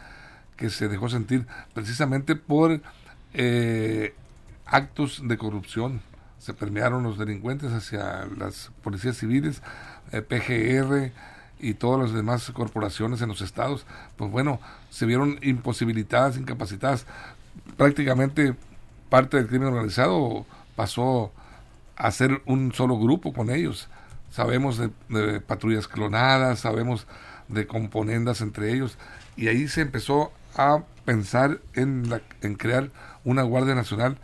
que 0.57 0.71
se 0.71 0.89
dejó 0.89 1.09
sentir 1.09 1.47
precisamente 1.73 2.37
por 2.37 2.81
eh, 3.33 4.15
actos 4.67 5.23
de 5.25 5.37
corrupción. 5.37 6.01
Se 6.39 6.55
permearon 6.55 7.03
los 7.03 7.19
delincuentes 7.19 7.73
hacia 7.73 8.27
las 8.37 8.71
policías 8.83 9.17
civiles, 9.17 9.63
eh, 10.13 10.21
PGR 10.21 11.13
y 11.59 11.75
todas 11.75 12.01
las 12.01 12.13
demás 12.13 12.51
corporaciones 12.53 13.23
en 13.23 13.29
los 13.29 13.41
estados. 13.41 13.87
Pues 14.17 14.31
bueno, 14.31 14.61
se 14.91 15.07
vieron 15.07 15.39
imposibilitadas, 15.43 16.37
incapacitadas. 16.37 17.07
Prácticamente 17.77 18.55
parte 19.09 19.37
del 19.37 19.47
crimen 19.47 19.69
organizado 19.69 20.45
pasó 20.77 21.33
a 21.97 22.11
ser 22.11 22.43
un 22.47 22.73
solo 22.73 22.99
grupo 22.99 23.33
con 23.33 23.51
ellos. 23.51 23.89
Sabemos 24.31 24.79
de, 24.79 24.91
de 25.09 25.41
patrullas 25.41 25.87
clonadas, 25.89 26.61
sabemos 26.61 27.07
de 27.49 27.67
componendas 27.67 28.41
entre 28.41 28.73
ellos, 28.73 28.99
y 29.37 29.49
ahí 29.49 29.69
se 29.69 29.83
empezó 29.83 30.33
a 30.57 30.85
pensar 31.05 31.61
en, 31.75 32.09
la, 32.09 32.21
en 32.43 32.55
crear 32.55 32.91
una 33.25 33.43
Guardia 33.43 33.75
Nacional 33.75 34.19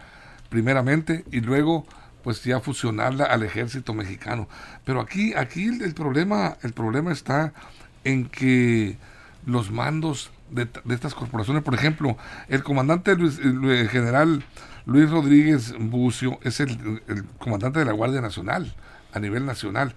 primeramente 0.49 1.25
y 1.31 1.41
luego 1.41 1.87
pues 2.23 2.45
ya 2.45 2.61
fusionarla 2.61 3.25
al 3.25 3.43
ejército 3.43 3.95
mexicano. 3.95 4.49
Pero 4.85 5.01
aquí, 5.01 5.35
aquí 5.35 5.67
el, 5.67 5.95
problema, 5.95 6.57
el 6.63 6.73
problema 6.73 7.13
está 7.13 7.53
en 8.05 8.29
que 8.29 8.99
los 9.47 9.71
mandos 9.71 10.31
de, 10.51 10.69
estas 10.91 11.15
corporaciones, 11.15 11.63
por 11.63 11.75
ejemplo, 11.75 12.17
el 12.49 12.63
comandante 12.63 13.13
el, 13.13 13.89
general 13.89 14.45
Luis 14.85 15.11
Rodríguez 15.11 15.75
Bucio 15.79 16.39
es 16.43 16.61
el, 16.61 17.03
comandante 17.39 17.79
de 17.79 17.85
la 17.85 17.93
Guardia 17.93 18.21
Nacional 18.21 18.75
a 19.13 19.19
nivel 19.19 19.47
nacional, 19.47 19.95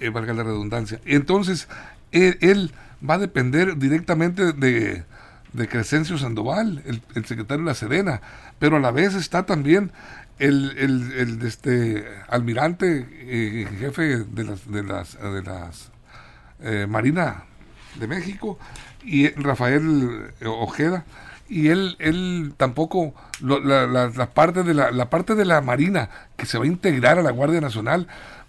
eh, 0.00 0.10
valga 0.10 0.34
la 0.34 0.42
redundancia. 0.42 1.00
Entonces, 1.04 1.68
él 2.10 2.72
va 3.08 3.14
a 3.14 3.18
depender 3.18 3.76
directamente 3.78 4.52
de, 4.52 5.04
de 5.52 5.68
Crescencio 5.68 6.18
Sandoval, 6.18 6.82
el, 6.86 7.24
secretario 7.24 7.64
de 7.64 7.70
la 7.70 7.74
Sedena, 7.74 8.20
pero 8.58 8.76
a 8.76 8.80
la 8.80 8.90
vez 8.90 9.14
está 9.14 9.46
también 9.46 9.92
el, 10.38 10.76
el, 10.78 11.42
este 11.46 12.06
almirante 12.28 13.06
eh, 13.10 13.68
jefe 13.78 14.24
de 14.24 14.44
las 14.44 14.70
de 14.70 14.82
las 14.82 15.18
de 15.20 15.42
las 15.42 15.90
eh, 16.60 16.86
Marina 16.88 17.44
de 17.98 18.06
México 18.06 18.58
y 19.04 19.28
Rafael 19.30 20.32
Ojeda 20.44 21.04
y 21.48 21.68
él 21.68 21.96
él 21.98 22.54
tampoco 22.56 23.14
la, 23.40 23.86
la, 23.86 24.30
parte 24.32 24.62
de 24.62 24.72
la, 24.72 24.90
la 24.92 25.10
parte 25.10 25.34
de 25.34 25.44
la 25.44 25.60
Marina 25.60 26.08
que 26.36 26.46
se 26.46 26.56
va 26.56 26.64
a 26.64 26.68
integrar 26.68 27.18
a 27.18 27.22
la 27.22 27.32
Guardia 27.32 27.60
Nacional 27.60 28.06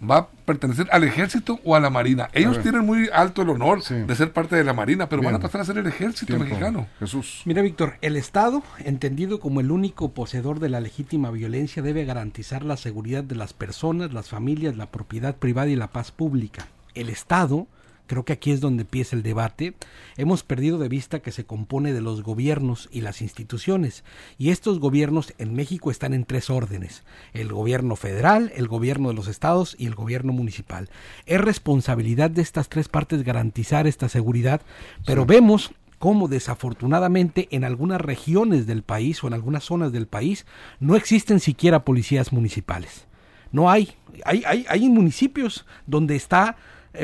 va 0.09 0.17
a 0.17 0.27
pertenecer 0.27 0.87
al 0.91 1.03
ejército 1.03 1.59
o 1.63 1.75
a 1.75 1.79
la 1.79 1.89
marina. 1.89 2.29
Ellos 2.33 2.61
tienen 2.61 2.85
muy 2.85 3.09
alto 3.13 3.41
el 3.41 3.49
honor 3.49 3.83
de 3.83 4.15
ser 4.15 4.33
parte 4.33 4.55
de 4.55 4.63
la 4.63 4.73
marina, 4.73 5.07
pero 5.07 5.21
van 5.21 5.35
a 5.35 5.39
pasar 5.39 5.61
a 5.61 5.65
ser 5.65 5.77
el 5.77 5.87
ejército 5.87 6.37
mexicano. 6.37 6.87
Jesús. 6.99 7.41
Mira, 7.45 7.61
Víctor, 7.61 7.95
el 8.01 8.17
Estado, 8.17 8.63
entendido 8.79 9.39
como 9.39 9.59
el 9.59 9.71
único 9.71 10.11
poseedor 10.11 10.59
de 10.59 10.69
la 10.69 10.81
legítima 10.81 11.31
violencia, 11.31 11.81
debe 11.81 12.05
garantizar 12.05 12.63
la 12.63 12.77
seguridad 12.77 13.23
de 13.23 13.35
las 13.35 13.53
personas, 13.53 14.13
las 14.13 14.29
familias, 14.29 14.75
la 14.75 14.91
propiedad 14.91 15.35
privada 15.35 15.69
y 15.69 15.75
la 15.75 15.87
paz 15.87 16.11
pública. 16.11 16.67
El 16.93 17.09
Estado 17.09 17.67
creo 18.11 18.25
que 18.25 18.33
aquí 18.33 18.51
es 18.51 18.59
donde 18.59 18.81
empieza 18.81 19.15
el 19.15 19.23
debate, 19.23 19.73
hemos 20.17 20.43
perdido 20.43 20.77
de 20.77 20.89
vista 20.89 21.21
que 21.21 21.31
se 21.31 21.45
compone 21.45 21.93
de 21.93 22.01
los 22.01 22.23
gobiernos 22.23 22.89
y 22.91 22.99
las 22.99 23.21
instituciones, 23.21 24.03
y 24.37 24.49
estos 24.49 24.81
gobiernos 24.81 25.33
en 25.37 25.53
México 25.53 25.91
están 25.91 26.13
en 26.13 26.25
tres 26.25 26.49
órdenes, 26.49 27.05
el 27.31 27.53
gobierno 27.53 27.95
federal, 27.95 28.51
el 28.53 28.67
gobierno 28.67 29.07
de 29.07 29.15
los 29.15 29.29
estados 29.29 29.77
y 29.79 29.85
el 29.85 29.95
gobierno 29.95 30.33
municipal. 30.33 30.89
Es 31.25 31.39
responsabilidad 31.39 32.29
de 32.29 32.41
estas 32.41 32.67
tres 32.67 32.89
partes 32.89 33.23
garantizar 33.23 33.87
esta 33.87 34.09
seguridad, 34.09 34.59
pero 35.05 35.25
vemos 35.25 35.71
cómo 35.97 36.27
desafortunadamente 36.27 37.47
en 37.51 37.63
algunas 37.63 38.01
regiones 38.01 38.67
del 38.67 38.83
país 38.83 39.23
o 39.23 39.27
en 39.27 39.35
algunas 39.35 39.63
zonas 39.63 39.93
del 39.93 40.07
país 40.07 40.45
no 40.81 40.97
existen 40.97 41.39
siquiera 41.39 41.85
policías 41.85 42.33
municipales. 42.33 43.07
No 43.53 43.71
hay. 43.71 43.93
Hay, 44.25 44.43
hay, 44.45 44.65
hay 44.67 44.89
municipios 44.89 45.65
donde 45.87 46.17
está 46.17 46.57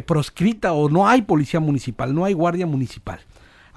proscrita 0.06 0.74
o 0.74 0.90
no 0.90 1.08
hay 1.08 1.22
policía 1.22 1.60
municipal, 1.60 2.14
no 2.14 2.26
hay 2.26 2.34
guardia 2.34 2.66
municipal. 2.66 3.20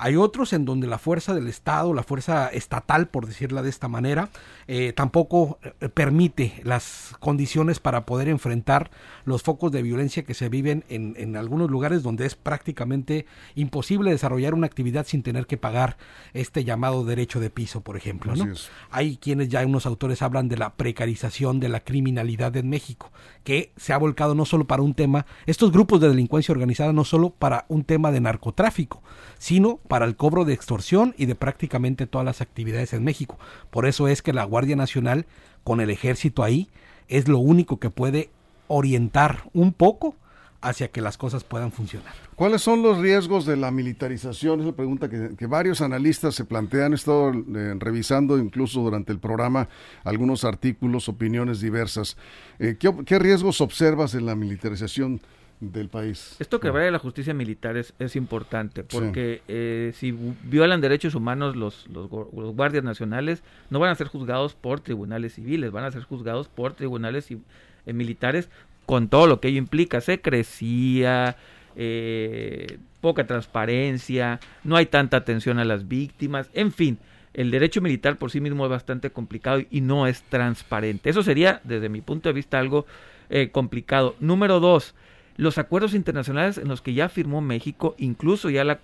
Hay 0.02 0.16
otros 0.16 0.54
en 0.54 0.64
donde 0.64 0.86
la 0.86 0.98
fuerza 0.98 1.34
del 1.34 1.46
Estado, 1.46 1.92
la 1.92 2.02
fuerza 2.02 2.48
estatal, 2.48 3.08
por 3.08 3.26
decirla 3.26 3.62
de 3.62 3.68
esta 3.68 3.86
manera, 3.86 4.30
eh, 4.66 4.94
tampoco 4.94 5.58
eh, 5.62 5.88
permite 5.90 6.60
las 6.64 7.14
condiciones 7.20 7.80
para 7.80 8.06
poder 8.06 8.28
enfrentar 8.28 8.90
los 9.26 9.42
focos 9.42 9.72
de 9.72 9.82
violencia 9.82 10.24
que 10.24 10.32
se 10.32 10.48
viven 10.48 10.84
en, 10.88 11.14
en, 11.18 11.36
algunos 11.36 11.70
lugares 11.70 12.02
donde 12.02 12.24
es 12.24 12.34
prácticamente 12.34 13.26
imposible 13.54 14.10
desarrollar 14.10 14.54
una 14.54 14.66
actividad 14.66 15.06
sin 15.06 15.22
tener 15.22 15.46
que 15.46 15.58
pagar 15.58 15.98
este 16.32 16.64
llamado 16.64 17.04
derecho 17.04 17.38
de 17.38 17.50
piso, 17.50 17.82
por 17.82 17.96
ejemplo. 17.96 18.34
¿no? 18.34 18.46
Hay 18.90 19.18
quienes 19.18 19.50
ya 19.50 19.64
unos 19.66 19.84
autores 19.84 20.22
hablan 20.22 20.48
de 20.48 20.56
la 20.56 20.74
precarización 20.74 21.60
de 21.60 21.68
la 21.68 21.80
criminalidad 21.80 22.56
en 22.56 22.70
México, 22.70 23.12
que 23.44 23.72
se 23.76 23.92
ha 23.92 23.98
volcado 23.98 24.34
no 24.34 24.46
solo 24.46 24.66
para 24.66 24.82
un 24.82 24.94
tema, 24.94 25.26
estos 25.46 25.72
grupos 25.72 26.00
de 26.00 26.08
delincuencia 26.08 26.52
organizada 26.52 26.92
no 26.92 27.04
solo 27.04 27.30
para 27.30 27.66
un 27.68 27.84
tema 27.84 28.10
de 28.10 28.20
narcotráfico, 28.20 29.02
sino 29.38 29.76
para 29.90 30.06
el 30.06 30.14
cobro 30.14 30.44
de 30.44 30.54
extorsión 30.54 31.16
y 31.18 31.26
de 31.26 31.34
prácticamente 31.34 32.06
todas 32.06 32.24
las 32.24 32.40
actividades 32.40 32.92
en 32.92 33.02
México. 33.02 33.40
Por 33.72 33.86
eso 33.86 34.06
es 34.06 34.22
que 34.22 34.32
la 34.32 34.44
Guardia 34.44 34.76
Nacional, 34.76 35.26
con 35.64 35.80
el 35.80 35.90
ejército 35.90 36.44
ahí, 36.44 36.68
es 37.08 37.26
lo 37.26 37.40
único 37.40 37.80
que 37.80 37.90
puede 37.90 38.30
orientar 38.68 39.50
un 39.52 39.72
poco 39.72 40.14
hacia 40.60 40.92
que 40.92 41.00
las 41.00 41.18
cosas 41.18 41.42
puedan 41.42 41.72
funcionar. 41.72 42.12
¿Cuáles 42.36 42.62
son 42.62 42.82
los 42.82 42.98
riesgos 42.98 43.46
de 43.46 43.56
la 43.56 43.72
militarización? 43.72 44.60
Es 44.60 44.66
la 44.66 44.72
pregunta 44.72 45.08
que, 45.08 45.46
varios 45.46 45.80
analistas 45.80 46.36
se 46.36 46.44
plantean. 46.44 46.92
He 46.92 46.94
estado 46.94 47.32
eh, 47.32 47.74
revisando 47.76 48.38
incluso 48.38 48.82
durante 48.82 49.10
el 49.10 49.18
programa 49.18 49.68
algunos 50.04 50.44
artículos, 50.44 51.08
opiniones 51.08 51.60
diversas. 51.60 52.16
Eh, 52.60 52.76
¿qué, 52.78 52.94
¿qué, 53.04 53.18
riesgos 53.18 53.60
observas 53.60 54.14
en 54.14 54.24
la 54.24 54.36
militarización 54.36 55.20
del 55.60 55.88
país. 55.88 56.36
Esto 56.38 56.58
que 56.58 56.70
vaya 56.70 56.88
a 56.88 56.90
la 56.90 56.98
justicia 56.98 57.34
militar 57.34 57.76
es, 57.76 57.92
es 57.98 58.16
importante, 58.16 58.82
porque 58.82 59.36
sí. 59.38 59.42
eh, 59.48 59.92
si 59.94 60.12
violan 60.44 60.80
derechos 60.80 61.14
humanos 61.14 61.54
los, 61.54 61.86
los, 61.88 62.10
los, 62.10 62.54
guardias 62.54 62.82
nacionales, 62.82 63.42
no 63.68 63.78
van 63.78 63.90
a 63.90 63.94
ser 63.94 64.08
juzgados 64.08 64.54
por 64.54 64.80
tribunales 64.80 65.34
civiles, 65.34 65.70
van 65.70 65.84
a 65.84 65.90
ser 65.90 66.02
juzgados 66.02 66.48
por 66.48 66.72
tribunales 66.72 67.30
eh, 67.30 67.92
militares 67.92 68.48
con 68.86 69.08
todo 69.08 69.26
lo 69.26 69.40
que 69.40 69.48
ello 69.48 69.58
implica, 69.58 70.00
secrecía, 70.00 71.36
eh, 71.76 72.78
poca 73.00 73.26
transparencia, 73.26 74.40
no 74.64 74.76
hay 74.76 74.86
tanta 74.86 75.18
atención 75.18 75.58
a 75.58 75.64
las 75.64 75.86
víctimas, 75.86 76.50
en 76.54 76.72
fin. 76.72 76.98
El 77.32 77.52
derecho 77.52 77.80
militar 77.80 78.16
por 78.16 78.32
sí 78.32 78.40
mismo 78.40 78.64
es 78.64 78.70
bastante 78.70 79.10
complicado 79.10 79.62
y 79.70 79.80
no 79.82 80.08
es 80.08 80.22
transparente. 80.24 81.10
Eso 81.10 81.22
sería, 81.22 81.60
desde 81.62 81.88
mi 81.88 82.00
punto 82.00 82.28
de 82.28 82.32
vista, 82.32 82.58
algo 82.58 82.86
eh, 83.28 83.50
complicado. 83.52 84.16
Número 84.18 84.58
dos, 84.58 84.96
los 85.36 85.58
acuerdos 85.58 85.94
internacionales 85.94 86.58
en 86.58 86.68
los 86.68 86.82
que 86.82 86.94
ya 86.94 87.08
firmó 87.08 87.40
México, 87.40 87.94
incluso 87.98 88.50
ya 88.50 88.64
la, 88.64 88.80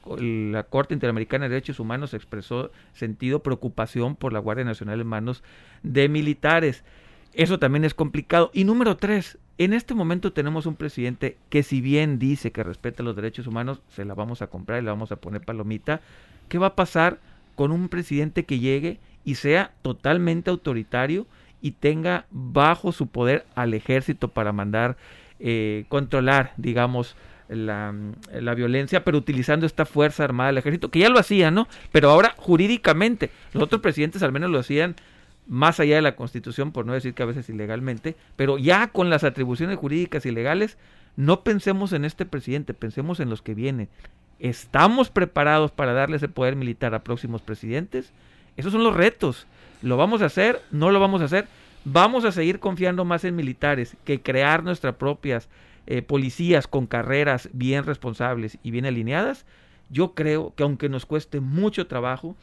Corte 0.65 0.95
Interamericana 0.95 1.45
de 1.45 1.51
Derechos 1.51 1.81
Humanos 1.81 2.15
expresó 2.15 2.71
sentido 2.95 3.43
preocupación 3.43 4.17
por 4.17 4.33
la 4.33 4.39
Guardia 4.39 4.65
Nacional 4.65 5.01
en 5.01 5.07
manos 5.07 5.43
de 5.83 6.09
militares. 6.09 6.85
Eso 7.35 7.59
también 7.59 7.85
es 7.85 7.93
complicado. 7.93 8.51
Y 8.55 8.65
número 8.65 8.97
tres, 8.97 9.39
en 9.59 9.73
este 9.73 9.95
momento 9.95 10.33
tenemos 10.33 10.67
un 10.67 10.77
presidente 10.77 11.37
que 11.51 11.63
si 11.63 11.81
bien 11.81 12.19
dice 12.19 12.53
que 12.53 12.63
respeta 12.63 13.03
los 13.03 13.17
derechos 13.17 13.47
humanos, 13.47 13.83
se 13.89 14.05
la 14.05 14.15
vamos 14.15 14.41
a 14.41 14.47
comprar 14.47 14.81
y 14.81 14.85
le 14.85 14.91
vamos 14.91 15.13
a 15.13 15.17
poner 15.17 15.43
palomita. 15.43 16.01
¿Qué 16.49 16.59
va 16.59 16.69
a 16.69 16.77
pasar 16.77 17.19
con 17.55 17.73
un 17.73 17.89
presidente 17.89 18.45
que 18.45 18.61
llegue 18.61 18.99
y 19.25 19.35
sea 19.35 19.73
totalmente 19.83 20.51
autoritario 20.51 21.27
y 21.61 21.73
tenga 21.73 22.27
bajo 22.31 22.93
su 22.93 23.09
poder 23.09 23.45
al 23.55 23.75
ejército 23.75 24.29
para 24.29 24.53
mandar 24.53 24.97
eh, 25.41 25.85
controlar, 25.89 26.53
digamos, 26.57 27.17
la, 27.49 27.95
la, 28.33 28.55
violencia, 28.55 29.05
pero 29.05 29.19
utilizando 29.19 29.67
esta 29.67 29.87
fuerza 29.87 30.25
armada 30.25 30.49
del 30.49 30.59
ejército, 30.59 30.91
que 30.91 30.99
ya 31.01 31.09
lo 31.09 31.19
hacían, 31.19 31.55
¿no? 31.55 31.69
Pero 31.93 32.11
ahora 32.11 32.35
jurídicamente, 32.37 33.31
los 33.53 33.63
otros 33.63 33.81
presidentes 33.81 34.23
al 34.23 34.33
menos 34.33 34.51
lo 34.51 34.59
hacían 34.59 34.97
más 35.47 35.79
allá 35.79 35.97
de 35.97 36.03
la 36.03 36.17
constitución, 36.17 36.73
por 36.73 36.87
no 36.87 36.93
decir 36.93 37.15
que 37.15 37.23
a 37.23 37.27
veces 37.27 37.49
ilegalmente, 37.49 38.17
pero 38.35 38.59
ya 38.59 38.89
con 38.89 39.11
las 39.11 39.25
atribuciones 39.25 39.79
jurídicas 39.79 40.27
y 40.27 40.33
legales, 40.33 40.77
no 41.17 41.43
pensemos 41.43 41.93
en 41.93 42.05
este 42.05 42.27
presidente, 42.27 42.75
pensemos 42.75 43.21
en 43.21 43.31
los 43.31 43.43
que 43.43 43.55
vienen. 43.55 43.89
¿Estamos 44.39 45.09
preparados 45.09 45.71
para 45.71 45.95
darle 45.95 46.17
ese 46.17 46.29
poder 46.29 46.57
militar 46.57 46.95
a 46.95 47.05
próximos 47.05 47.41
presidentes? 47.43 48.13
Esos 48.57 48.73
son 48.73 48.85
los 48.85 48.95
retos. 48.95 49.47
¿Lo 49.83 49.97
vamos 49.97 50.21
a 50.21 50.27
hacer? 50.27 50.61
¿No 50.71 50.91
lo 50.91 51.01
vamos 51.01 51.23
a 51.23 51.27
hacer? 51.27 51.47
Vamos 51.87 52.25
a 52.25 52.33
seguir 52.33 52.59
confiando 52.59 53.05
más 53.05 53.25
en 53.25 53.37
militares 53.37 53.97
que 54.05 54.21
crear 54.21 54.65
nuestras 54.65 54.97
propias 54.97 55.49
eh, 55.87 56.03
policías 56.03 56.67
con 56.67 56.87
carreras 56.87 57.49
bien 57.53 57.85
responsables 57.85 58.59
y 58.65 58.73
bien 58.73 58.87
alineadas, 58.87 59.47
yo 59.89 60.13
creo 60.13 60.53
que 60.57 60.65
aunque 60.65 60.89
nos 60.89 61.07
cueste 61.07 61.39
mucho 61.39 61.87
trabajo, 61.87 62.35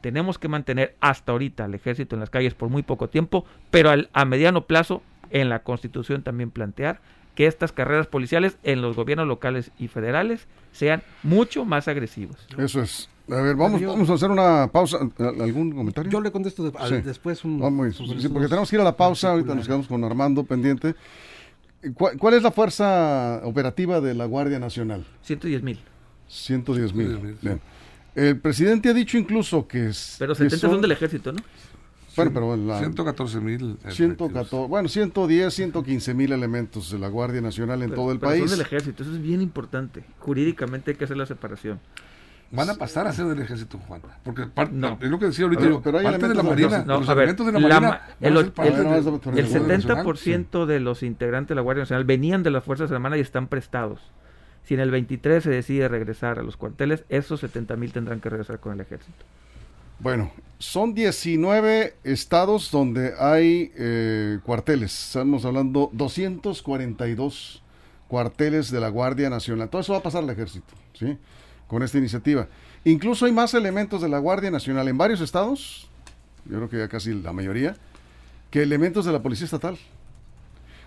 tenemos 0.00 0.36
que 0.38 0.48
mantener 0.48 0.96
hasta 0.98 1.30
ahorita 1.30 1.64
al 1.64 1.74
ejército 1.74 2.16
en 2.16 2.20
las 2.20 2.30
calles 2.30 2.54
por 2.54 2.70
muy 2.70 2.82
poco 2.82 3.08
tiempo, 3.08 3.44
pero 3.70 3.90
al, 3.90 4.10
a 4.12 4.24
mediano 4.24 4.66
plazo 4.66 5.00
en 5.30 5.48
la 5.48 5.60
constitución 5.60 6.22
también 6.22 6.50
plantear 6.50 7.00
que 7.36 7.46
estas 7.46 7.70
carreras 7.70 8.08
policiales 8.08 8.58
en 8.64 8.82
los 8.82 8.96
gobiernos 8.96 9.28
locales 9.28 9.70
y 9.78 9.86
federales 9.86 10.48
sean 10.72 11.04
mucho 11.22 11.64
más 11.64 11.86
agresivas. 11.86 12.48
Eso 12.58 12.82
es. 12.82 13.08
A 13.30 13.42
ver, 13.42 13.56
vamos, 13.56 13.80
yo, 13.80 13.88
vamos 13.88 14.08
a 14.10 14.14
hacer 14.14 14.30
una 14.30 14.68
pausa. 14.72 14.98
¿Algún 15.18 15.72
comentario? 15.72 16.10
Yo 16.10 16.20
le 16.20 16.30
contesto 16.32 16.70
de, 16.70 16.72
sí. 16.88 17.00
después 17.04 17.44
un... 17.44 17.60
Vamos, 17.60 17.96
sí, 17.96 18.28
porque 18.28 18.48
tenemos 18.48 18.70
que 18.70 18.76
ir 18.76 18.80
a 18.80 18.84
la 18.84 18.96
pausa, 18.96 19.32
ahorita 19.32 19.54
nos 19.54 19.66
quedamos 19.66 19.86
con 19.86 20.02
Armando 20.04 20.44
pendiente. 20.44 20.94
¿Cuál, 21.94 22.16
¿Cuál, 22.16 22.34
es 22.34 22.42
la 22.42 22.50
fuerza 22.50 23.40
operativa 23.44 24.00
de 24.00 24.14
la 24.14 24.24
Guardia 24.24 24.58
Nacional? 24.58 25.04
110 25.22 25.62
mil. 25.62 25.78
110 26.26 26.94
mil. 26.94 27.36
Bien. 27.40 27.60
El 28.14 28.40
presidente 28.40 28.88
ha 28.88 28.94
dicho 28.94 29.16
incluso 29.16 29.68
que... 29.68 29.88
Es, 29.88 30.16
Pero 30.18 30.34
70 30.34 30.56
que 30.56 30.60
son... 30.60 30.70
son 30.72 30.80
del 30.80 30.92
ejército, 30.92 31.32
¿no? 31.32 31.40
Bueno, 32.16 32.32
pero 32.34 32.56
la, 32.56 32.78
114 32.80 33.40
mil. 33.40 33.76
114, 33.88 34.56
bueno, 34.66 34.88
110, 34.88 35.54
115 35.54 36.14
mil 36.14 36.32
elementos 36.32 36.90
de 36.90 36.98
la 36.98 37.06
Guardia 37.06 37.40
Nacional 37.40 37.82
en 37.82 37.90
pero, 37.90 38.02
todo 38.02 38.12
el 38.12 38.18
pero 38.18 38.32
país. 38.32 38.50
Son 38.50 38.58
del 38.58 38.66
ejército, 38.66 39.04
eso 39.04 39.12
es 39.12 39.22
bien 39.22 39.40
importante. 39.40 40.02
Jurídicamente 40.18 40.90
hay 40.90 40.96
que 40.96 41.04
hacer 41.04 41.16
la 41.16 41.26
separación. 41.26 41.78
Van 42.50 42.70
a 42.70 42.74
pasar 42.74 43.06
a 43.06 43.12
ser 43.12 43.26
del 43.26 43.40
ejército, 43.40 43.78
Juan. 43.86 44.00
Porque 44.24 44.46
parte, 44.46 44.72
no. 44.74 44.98
es 45.00 45.10
lo 45.10 45.18
que 45.18 45.26
decía 45.26 45.44
ahorita 45.44 45.60
pero, 45.60 45.74
yo, 45.74 45.82
pero 45.82 45.98
hay 45.98 46.04
parte 46.04 46.28
de 46.28 46.34
la 46.34 46.42
Marina. 46.42 46.84
No, 46.86 47.00
los 47.00 47.08
a 47.08 47.14
ver, 47.14 47.24
elementos 47.24 47.46
de 47.46 47.52
la 47.52 47.58
Marina. 47.58 48.00
el, 48.20 48.36
el, 48.36 48.52
el, 48.56 49.38
el 49.38 49.48
70% 49.50 50.64
de 50.64 50.80
los 50.80 51.02
integrantes 51.02 51.50
de 51.50 51.54
la 51.56 51.60
Guardia 51.60 51.82
Nacional 51.82 52.04
venían 52.04 52.42
de 52.42 52.50
las 52.50 52.64
Fuerzas 52.64 52.90
Armadas 52.90 53.18
y 53.18 53.20
están 53.20 53.48
prestados. 53.48 54.00
Si 54.64 54.74
en 54.74 54.80
el 54.80 54.90
23 54.90 55.42
se 55.42 55.50
decide 55.50 55.88
regresar 55.88 56.38
a 56.38 56.42
los 56.42 56.56
cuarteles, 56.56 57.04
esos 57.08 57.40
70 57.40 57.76
mil 57.76 57.92
tendrán 57.92 58.20
que 58.20 58.30
regresar 58.30 58.60
con 58.60 58.72
el 58.72 58.80
ejército. 58.80 59.24
Bueno, 60.00 60.30
son 60.58 60.94
19 60.94 61.96
estados 62.04 62.70
donde 62.70 63.14
hay 63.18 63.72
eh, 63.76 64.38
cuarteles. 64.44 65.06
Estamos 65.06 65.44
hablando 65.44 65.90
242 65.92 67.62
cuarteles 68.06 68.70
de 68.70 68.80
la 68.80 68.88
Guardia 68.88 69.28
Nacional. 69.28 69.68
Todo 69.68 69.80
eso 69.80 69.92
va 69.92 69.98
a 69.98 70.02
pasar 70.02 70.22
al 70.22 70.30
ejército, 70.30 70.72
¿sí? 70.94 71.18
Con 71.68 71.82
esta 71.82 71.98
iniciativa. 71.98 72.48
Incluso 72.84 73.26
hay 73.26 73.32
más 73.32 73.54
elementos 73.54 74.02
de 74.02 74.08
la 74.08 74.18
Guardia 74.18 74.50
Nacional 74.50 74.88
en 74.88 74.98
varios 74.98 75.20
estados, 75.20 75.88
yo 76.46 76.56
creo 76.56 76.68
que 76.70 76.78
ya 76.78 76.88
casi 76.88 77.14
la 77.14 77.32
mayoría, 77.32 77.76
que 78.50 78.62
elementos 78.62 79.04
de 79.04 79.12
la 79.12 79.22
Policía 79.22 79.44
Estatal. 79.44 79.78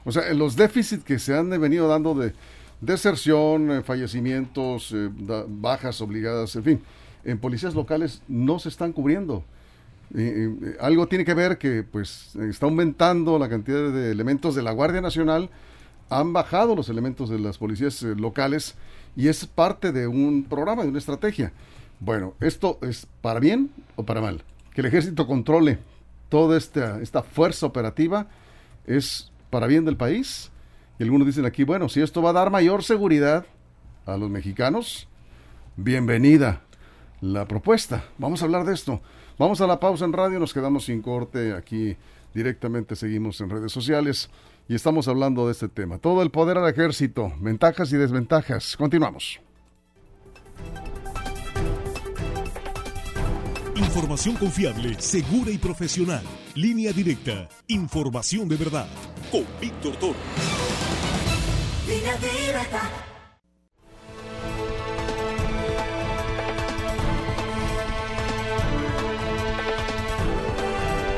O 0.03 0.11
sea, 0.11 0.33
los 0.33 0.55
déficits 0.55 1.03
que 1.03 1.19
se 1.19 1.35
han 1.35 1.49
venido 1.49 1.87
dando 1.87 2.15
de 2.15 2.33
deserción, 2.81 3.71
eh, 3.71 3.81
fallecimientos, 3.83 4.91
eh, 4.93 5.09
bajas 5.47 6.01
obligadas, 6.01 6.55
en 6.55 6.63
fin, 6.63 6.81
en 7.23 7.37
policías 7.37 7.75
locales 7.75 8.21
no 8.27 8.59
se 8.59 8.69
están 8.69 8.91
cubriendo. 8.91 9.43
Eh, 10.13 10.75
algo 10.81 11.07
tiene 11.07 11.23
que 11.23 11.33
ver 11.33 11.57
que 11.57 11.83
pues 11.83 12.35
está 12.35 12.65
aumentando 12.65 13.39
la 13.39 13.47
cantidad 13.47 13.91
de 13.91 14.11
elementos 14.11 14.55
de 14.55 14.63
la 14.63 14.71
Guardia 14.71 14.99
Nacional, 15.01 15.49
han 16.09 16.33
bajado 16.33 16.75
los 16.75 16.89
elementos 16.89 17.29
de 17.29 17.39
las 17.39 17.57
policías 17.57 18.01
locales 18.01 18.75
y 19.15 19.27
es 19.27 19.45
parte 19.45 19.91
de 19.91 20.07
un 20.07 20.43
programa, 20.43 20.83
de 20.83 20.89
una 20.89 20.99
estrategia. 20.99 21.51
Bueno, 21.99 22.33
esto 22.39 22.79
es 22.81 23.07
para 23.21 23.39
bien 23.39 23.71
o 23.95 24.05
para 24.05 24.21
mal. 24.21 24.43
Que 24.73 24.81
el 24.81 24.87
ejército 24.87 25.27
controle 25.27 25.79
toda 26.29 26.57
esta, 26.57 27.01
esta 27.01 27.23
fuerza 27.23 27.65
operativa 27.65 28.27
es 28.85 29.31
para 29.49 29.67
bien 29.67 29.85
del 29.85 29.97
país. 29.97 30.51
Y 30.97 31.03
algunos 31.03 31.27
dicen 31.27 31.45
aquí, 31.45 31.63
bueno, 31.63 31.89
si 31.89 32.01
esto 32.01 32.21
va 32.21 32.31
a 32.31 32.33
dar 32.33 32.49
mayor 32.49 32.83
seguridad 32.83 33.45
a 34.05 34.17
los 34.17 34.29
mexicanos, 34.29 35.07
bienvenida 35.75 36.61
la 37.21 37.47
propuesta. 37.47 38.05
Vamos 38.17 38.41
a 38.41 38.45
hablar 38.45 38.65
de 38.65 38.73
esto. 38.73 39.01
Vamos 39.37 39.61
a 39.61 39.67
la 39.67 39.79
pausa 39.79 40.05
en 40.05 40.13
radio, 40.13 40.39
nos 40.39 40.53
quedamos 40.53 40.85
sin 40.85 41.01
corte 41.01 41.53
aquí 41.53 41.97
directamente, 42.33 42.95
seguimos 42.95 43.41
en 43.41 43.49
redes 43.49 43.71
sociales 43.71 44.29
y 44.67 44.75
estamos 44.75 45.07
hablando 45.07 45.45
de 45.45 45.53
este 45.53 45.67
tema. 45.67 45.97
Todo 45.97 46.21
el 46.21 46.31
poder 46.31 46.57
al 46.57 46.69
ejército, 46.69 47.33
ventajas 47.39 47.91
y 47.91 47.97
desventajas. 47.97 48.75
Continuamos. 48.77 49.39
Información 53.75 54.35
confiable, 54.35 54.95
segura 54.99 55.51
y 55.51 55.57
profesional. 55.57 56.23
Línea 56.55 56.93
directa. 56.93 57.49
Información 57.67 58.47
de 58.47 58.55
verdad. 58.55 58.87
Con 59.31 59.45
Víctor 59.59 59.95
Toro. 59.97 60.15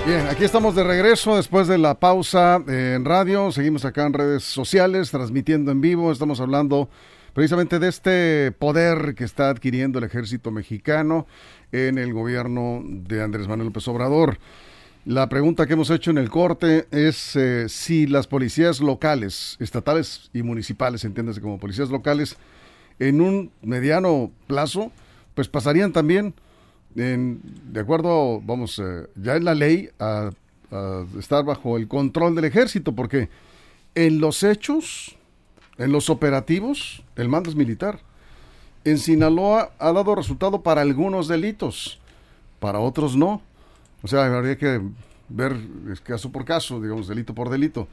Bien, 0.05 0.27
aquí 0.27 0.43
estamos 0.43 0.75
de 0.75 0.83
regreso 0.83 1.38
después 1.38 1.69
de 1.69 1.77
la 1.77 1.98
pausa 1.98 2.62
en 2.67 3.05
radio. 3.05 3.53
Seguimos 3.53 3.86
acá 3.86 4.05
en 4.05 4.12
redes 4.12 4.43
sociales, 4.43 5.12
transmitiendo 5.12 5.72
en 5.72 5.79
vivo. 5.79 6.12
Estamos 6.12 6.41
hablando 6.41 6.89
precisamente 7.33 7.79
de 7.79 7.88
este 7.88 8.51
poder 8.51 9.15
que 9.15 9.24
está 9.24 9.50
adquiriendo 9.50 10.00
el 10.00 10.05
ejército 10.05 10.51
mexicano 10.51 11.25
en 11.72 11.98
el 11.98 12.12
gobierno 12.12 12.81
de 12.83 13.24
Andrés 13.24 13.48
Manuel 13.48 13.67
López 13.67 13.88
Obrador. 13.88 14.39
La 15.05 15.29
pregunta 15.29 15.67
que 15.67 15.74
hemos 15.74 15.89
hecho 15.89 16.12
en 16.12 16.17
el 16.17 16.29
corte 16.29 16.86
es 16.91 17.38
eh, 17.38 17.69
si 17.69 18.05
las 18.05 18.27
policías 18.27 18.81
locales, 18.81 19.55
estatales 19.62 20.29
y 20.33 20.43
municipales, 20.43 21.05
entiéndase 21.05 21.39
como 21.39 21.60
policías 21.60 21.89
locales, 21.89 22.36
en 23.00 23.22
un 23.22 23.51
mediano 23.62 24.31
plazo, 24.48 24.91
pues 25.33 25.48
pasarían 25.48 25.93
también, 25.93 26.33
de 26.95 27.79
acuerdo, 27.79 28.41
vamos, 28.41 28.79
eh, 28.79 29.07
ya 29.15 29.35
en 29.35 29.45
la 29.45 29.55
ley, 29.55 29.89
a, 30.00 30.29
a 30.71 31.05
estar 31.19 31.43
bajo 31.43 31.77
el 31.77 31.88
control 31.88 32.35
del 32.35 32.45
ejército, 32.45 32.93
porque 32.93 33.29
en 33.95 34.19
los 34.19 34.43
hechos, 34.43 35.15
en 35.77 35.91
los 35.91 36.09
operativos, 36.09 37.03
el 37.15 37.29
mando 37.29 37.50
es 37.50 37.55
militar. 37.55 38.00
En 38.85 38.97
Sinaloa 38.97 39.71
ha 39.79 39.91
dado 39.91 40.15
resultado 40.15 40.62
para 40.62 40.81
algunos 40.81 41.27
delitos, 41.27 42.00
para 42.59 42.79
otros 42.79 43.15
no. 43.15 43.41
O 44.01 44.07
sea, 44.07 44.25
habría 44.25 44.57
que 44.57 44.81
ver 45.29 45.55
caso 46.03 46.31
por 46.31 46.43
caso, 46.45 46.81
digamos, 46.81 47.07
delito 47.07 47.33
por 47.33 47.50
delito. 47.50 47.88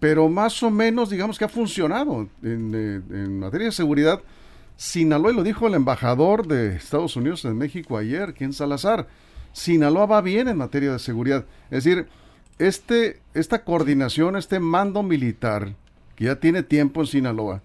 Pero 0.00 0.28
más 0.28 0.62
o 0.62 0.70
menos, 0.70 1.10
digamos 1.10 1.38
que 1.38 1.44
ha 1.44 1.48
funcionado 1.48 2.28
en, 2.42 2.72
eh, 2.74 3.00
en 3.10 3.38
materia 3.38 3.66
de 3.66 3.72
seguridad. 3.72 4.20
Sinaloa, 4.76 5.32
y 5.32 5.34
lo 5.36 5.42
dijo 5.42 5.66
el 5.66 5.74
embajador 5.74 6.46
de 6.46 6.76
Estados 6.76 7.16
Unidos 7.16 7.44
en 7.44 7.56
México 7.56 7.96
ayer, 7.96 8.34
Ken 8.34 8.52
Salazar, 8.52 9.08
Sinaloa 9.52 10.06
va 10.06 10.20
bien 10.20 10.48
en 10.48 10.58
materia 10.58 10.92
de 10.92 10.98
seguridad. 10.98 11.46
Es 11.70 11.84
decir, 11.84 12.06
este, 12.58 13.20
esta 13.34 13.64
coordinación, 13.64 14.36
este 14.36 14.60
mando 14.60 15.02
militar, 15.02 15.74
que 16.14 16.24
ya 16.26 16.36
tiene 16.36 16.62
tiempo 16.62 17.00
en 17.00 17.06
Sinaloa, 17.06 17.62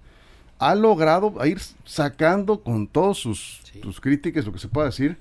ha 0.59 0.75
logrado 0.75 1.33
ir 1.45 1.59
sacando 1.85 2.61
con 2.61 2.87
todos 2.87 3.17
sus, 3.19 3.61
Sí. 3.63 3.79
sus 3.81 3.99
críticas, 3.99 4.45
lo 4.45 4.53
que 4.53 4.59
se 4.59 4.67
pueda 4.67 4.87
decir, 4.87 5.17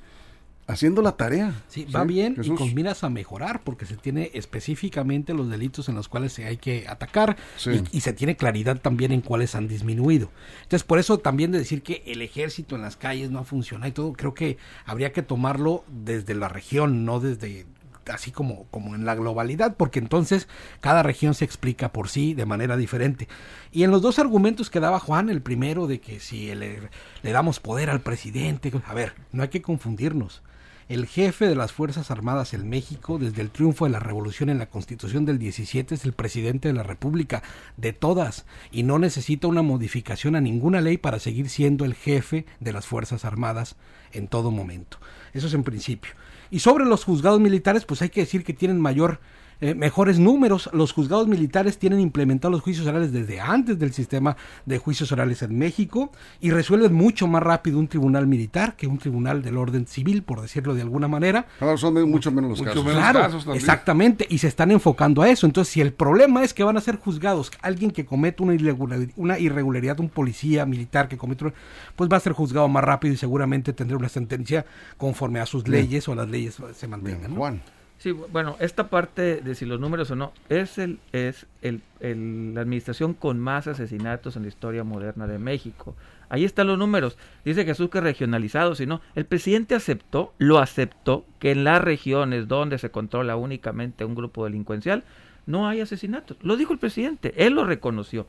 haciendo 0.70 1.02
la 1.02 1.12
tarea. 1.16 1.54
Sí, 1.68 1.84
va 1.84 2.04
bien 2.04 2.36
Jesús? 2.36 2.52
y 2.54 2.56
con 2.56 2.74
miras 2.74 3.04
a 3.04 3.10
mejorar 3.10 3.62
porque 3.62 3.86
se 3.86 3.96
tiene 3.96 4.30
específicamente 4.34 5.34
los 5.34 5.48
delitos 5.50 5.88
en 5.88 5.94
los 5.94 6.08
cuales 6.08 6.32
se 6.32 6.44
hay 6.46 6.56
que 6.56 6.86
atacar 6.88 7.36
Sí. 7.56 7.82
y, 7.92 7.98
y 7.98 8.00
se 8.00 8.12
tiene 8.12 8.36
claridad 8.36 8.80
también 8.80 9.12
en 9.12 9.20
cuáles 9.20 9.54
han 9.54 9.68
disminuido. 9.68 10.30
Entonces, 10.62 10.84
por 10.84 10.98
eso 10.98 11.18
también 11.18 11.50
de 11.52 11.58
decir 11.58 11.82
que 11.82 12.02
el 12.06 12.22
ejército 12.22 12.76
en 12.76 12.82
las 12.82 12.96
calles 12.96 13.30
no 13.30 13.44
funciona 13.44 13.88
y 13.88 13.92
todo, 13.92 14.12
creo 14.12 14.34
que 14.34 14.58
habría 14.84 15.12
que 15.12 15.22
tomarlo 15.22 15.84
desde 15.88 16.34
la 16.34 16.48
región, 16.48 17.04
no 17.04 17.20
desde 17.20 17.66
así 18.10 18.32
como, 18.32 18.64
como 18.72 18.94
en 18.96 19.04
la 19.04 19.14
globalidad, 19.14 19.76
porque 19.76 20.00
entonces 20.00 20.48
cada 20.80 21.02
región 21.04 21.34
se 21.34 21.44
explica 21.44 21.92
por 21.92 22.08
sí 22.08 22.34
de 22.34 22.44
manera 22.46 22.76
diferente. 22.76 23.28
Y 23.70 23.84
en 23.84 23.90
los 23.92 24.02
dos 24.02 24.18
argumentos 24.18 24.68
que 24.68 24.80
daba 24.80 24.98
Juan, 24.98 25.28
el 25.28 25.42
primero 25.42 25.86
de 25.86 26.00
que 26.00 26.18
si 26.18 26.52
le, 26.54 26.80
le 27.22 27.32
damos 27.32 27.60
poder 27.60 27.88
al 27.88 28.00
presidente, 28.00 28.72
a 28.84 28.94
ver, 28.94 29.12
no 29.32 29.42
hay 29.42 29.48
que 29.48 29.62
confundirnos. 29.62 30.42
El 30.90 31.06
jefe 31.06 31.47
de 31.47 31.54
las 31.54 31.70
Fuerzas 31.70 32.11
Armadas 32.11 32.52
en 32.52 32.68
México, 32.68 33.20
desde 33.20 33.42
el 33.42 33.52
triunfo 33.52 33.85
de 33.85 33.92
la 33.92 34.00
revolución 34.00 34.50
en 34.50 34.59
la 34.59 34.66
Constitución 34.66 35.25
del 35.25 35.38
17, 35.38 35.94
es 35.94 36.04
el 36.04 36.14
presidente 36.14 36.66
de 36.66 36.75
la 36.75 36.82
República, 36.82 37.44
de 37.76 37.92
todas, 37.92 38.44
y 38.73 38.82
no 38.82 38.99
necesita 38.99 39.47
una 39.47 39.62
modificación 39.62 40.35
a 40.35 40.40
ninguna 40.40 40.81
ley 40.81 40.98
para 40.98 41.20
seguir 41.20 41.48
siendo 41.48 41.85
el 41.85 41.94
jefe 41.94 42.44
de 42.59 42.72
las 42.72 42.88
Fuerzas 42.88 43.24
Armadas 43.24 43.76
en 44.11 44.26
todo 44.26 44.50
momento. 44.50 44.98
Eso 45.33 45.46
es 45.46 45.55
en 45.55 45.62
principio. 45.62 46.11
Y 46.50 46.59
sobre 46.59 46.85
los 46.85 47.05
juzgados 47.05 47.38
militares, 47.38 47.85
pues 47.85 48.03
hay 48.03 48.09
que 48.09 48.22
decir 48.22 48.42
que 48.42 48.53
tienen 48.53 48.81
mayor 48.81 49.20
eh, 49.61 49.75
mejores 49.75 50.18
números. 50.18 50.70
Los 50.73 50.92
juzgados 50.92 51.29
militares 51.29 51.79
tienen 51.79 52.01
implementados 52.01 52.53
los 52.53 52.62
juicios 52.62 52.87
orales 52.87 53.12
desde 53.12 53.40
antes 53.40 53.79
del 53.79 53.92
sistema 53.92 54.37
de 54.66 54.79
juicios 54.79 55.11
orales 55.12 55.42
en 55.42 55.57
México 55.59 56.12
y 56.40 56.51
resuelven 56.51 56.92
mucho 56.92 57.27
más 57.27 57.42
rápido 57.42 57.79
un 57.79 57.88
tribunal 57.88 58.27
militar 58.27 58.77
que 58.77 58.87
un 58.87 58.99
tribunal 58.99 59.42
del 59.42 59.57
orden 59.57 59.87
civil, 59.87 60.23
por 60.23 60.40
decirlo 60.40 60.75
de 60.75 60.83
alguna 60.83 61.09
manera. 61.09 61.46
Ahora 61.61 61.77
son 61.77 61.94
mucho 62.11 62.31
menos 62.33 62.51
los 62.51 62.59
mucho 62.61 62.70
casos. 62.70 62.85
menos. 62.85 63.01
Claro, 63.01 63.20
casos 63.20 63.46
exactamente, 63.55 64.27
y 64.29 64.38
se 64.38 64.49
están 64.49 64.70
enfocando 64.70 65.23
a 65.23 65.29
eso. 65.29 65.46
Entonces, 65.46 65.73
si 65.73 65.81
el 65.81 65.92
problema 65.92 66.42
es 66.44 66.55
que 66.55 66.64
van 66.64 66.77
a 66.77 66.81
ser 66.81 66.96
juzgados 66.96 67.51
alguien 67.62 67.90
que 67.90 68.05
comete 68.07 68.42
una 68.42 68.55
irregularidad, 68.55 69.12
una 69.16 69.38
irregularidad 69.38 70.01
un 70.01 70.09
policía 70.09 70.64
militar 70.66 71.09
que 71.09 71.16
comete, 71.16 71.44
una- 71.44 71.55
pues 71.96 72.11
va 72.11 72.16
a 72.16 72.20
ser 72.20 72.33
juzgado 72.33 72.68
más 72.68 72.83
rápido 72.85 73.14
y 73.14 73.16
seguramente 73.16 73.73
tendrá 73.73 73.96
una 73.96 74.09
sentencia 74.09 74.64
conforme 74.96 75.40
a 75.40 75.46
sus 75.46 75.68
leyes 75.68 76.09
o 76.09 76.14
las 76.14 76.29
leyes 76.29 76.55
se 76.55 76.87
Bien, 76.87 76.90
mantengan. 76.90 77.35
¿no? 77.35 77.61
Sí, 78.00 78.12
bueno, 78.12 78.56
esta 78.60 78.88
parte 78.88 79.42
de 79.42 79.54
si 79.54 79.66
los 79.66 79.78
números 79.78 80.10
o 80.10 80.16
no, 80.16 80.32
es 80.48 80.78
el 80.78 80.98
es 81.12 81.44
el, 81.60 81.82
el- 82.00 82.54
la 82.54 82.62
administración 82.62 83.12
con 83.12 83.38
más 83.38 83.66
asesinatos 83.66 84.36
en 84.36 84.42
la 84.42 84.48
historia 84.48 84.84
moderna 84.84 85.26
de 85.26 85.38
México. 85.38 85.94
Ahí 86.30 86.46
están 86.46 86.68
los 86.68 86.78
números. 86.78 87.18
Dice 87.44 87.66
Jesús 87.66 87.90
que 87.90 88.00
regionalizados, 88.00 88.78
si 88.78 88.86
no, 88.86 89.02
el 89.14 89.26
presidente 89.26 89.74
aceptó, 89.74 90.32
lo 90.38 90.60
aceptó, 90.60 91.26
que 91.40 91.50
en 91.50 91.62
las 91.64 91.82
regiones 91.82 92.48
donde 92.48 92.78
se 92.78 92.90
controla 92.90 93.36
únicamente 93.36 94.06
un 94.06 94.14
grupo 94.14 94.44
delincuencial, 94.46 95.04
no 95.44 95.68
hay 95.68 95.82
asesinatos. 95.82 96.38
Lo 96.40 96.56
dijo 96.56 96.72
el 96.72 96.78
presidente, 96.78 97.34
él 97.36 97.52
lo 97.52 97.66
reconoció. 97.66 98.26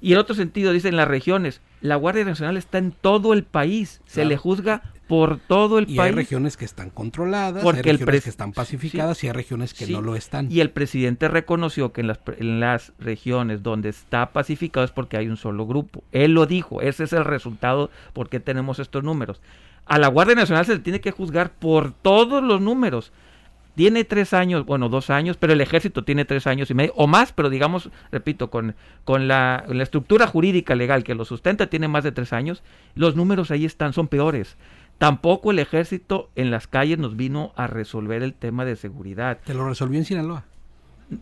Y 0.00 0.12
en 0.12 0.18
otro 0.18 0.34
sentido, 0.34 0.72
dice 0.72 0.88
en 0.88 0.96
las 0.96 1.08
regiones, 1.08 1.60
la 1.80 1.96
Guardia 1.96 2.24
Nacional 2.24 2.56
está 2.56 2.78
en 2.78 2.92
todo 2.92 3.32
el 3.32 3.44
país, 3.44 4.00
se 4.06 4.24
le 4.24 4.36
juzga 4.36 4.82
por 5.08 5.38
todo 5.38 5.78
el 5.78 5.84
Y 5.88 5.96
país. 5.96 6.00
hay 6.00 6.16
regiones 6.16 6.56
que 6.56 6.64
están 6.64 6.90
controladas, 6.90 7.62
Porque 7.62 7.80
hay 7.88 7.90
el 7.90 7.98
regiones 7.98 8.24
que 8.24 8.30
están 8.30 8.52
pacificadas 8.52 9.18
sí. 9.18 9.26
y 9.26 9.28
hay 9.28 9.34
regiones 9.34 9.72
que 9.72 9.86
Sí, 9.86 9.92
no 9.92 10.02
lo 10.02 10.16
están. 10.16 10.50
Y 10.50 10.60
el 10.60 10.70
presidente 10.70 11.28
reconoció 11.28 11.92
que 11.92 12.00
en 12.00 12.08
las, 12.08 12.18
en 12.38 12.58
las 12.60 12.92
regiones 12.98 13.62
donde 13.62 13.88
está 13.88 14.32
pacificado 14.32 14.84
es 14.84 14.90
porque 14.90 15.16
hay 15.16 15.28
un 15.28 15.36
solo 15.36 15.64
grupo. 15.66 16.02
Él 16.10 16.32
lo 16.32 16.46
dijo, 16.46 16.82
ese 16.82 17.04
es 17.04 17.12
el 17.12 17.24
resultado 17.24 17.90
porque 18.14 18.40
tenemos 18.40 18.80
estos 18.80 19.04
números. 19.04 19.40
A 19.84 19.98
la 19.98 20.08
Guardia 20.08 20.34
Nacional 20.34 20.66
se 20.66 20.74
le 20.74 20.80
tiene 20.80 21.00
que 21.00 21.12
juzgar 21.12 21.52
por 21.52 21.92
todos 21.92 22.42
los 22.42 22.60
números. 22.60 23.12
Tiene 23.76 24.04
tres 24.04 24.32
años, 24.32 24.64
bueno, 24.66 24.88
dos 24.88 25.10
años, 25.10 25.36
pero 25.36 25.52
el 25.52 25.60
ejército 25.60 26.02
tiene 26.02 26.24
tres 26.24 26.46
años 26.48 26.70
y 26.70 26.74
medio, 26.74 26.92
o 26.96 27.06
más, 27.06 27.32
pero 27.32 27.50
digamos, 27.50 27.90
repito, 28.10 28.50
con, 28.50 28.74
con 29.04 29.28
la, 29.28 29.64
la 29.68 29.82
estructura 29.82 30.26
jurídica 30.26 30.74
legal 30.74 31.04
que 31.04 31.14
lo 31.14 31.24
sustenta, 31.24 31.68
tiene 31.68 31.86
más 31.86 32.02
de 32.02 32.10
tres 32.10 32.32
años, 32.32 32.62
los 32.94 33.14
números 33.16 33.50
ahí 33.50 33.64
están, 33.64 33.92
son 33.92 34.08
peores. 34.08 34.56
Tampoco 34.98 35.50
el 35.50 35.58
ejército 35.58 36.30
en 36.36 36.50
las 36.50 36.66
calles 36.66 36.98
nos 36.98 37.16
vino 37.16 37.52
a 37.54 37.66
resolver 37.66 38.22
el 38.22 38.32
tema 38.32 38.64
de 38.64 38.76
seguridad. 38.76 39.38
Te 39.44 39.52
lo 39.52 39.68
resolvió 39.68 39.98
en 39.98 40.06
Sinaloa. 40.06 40.44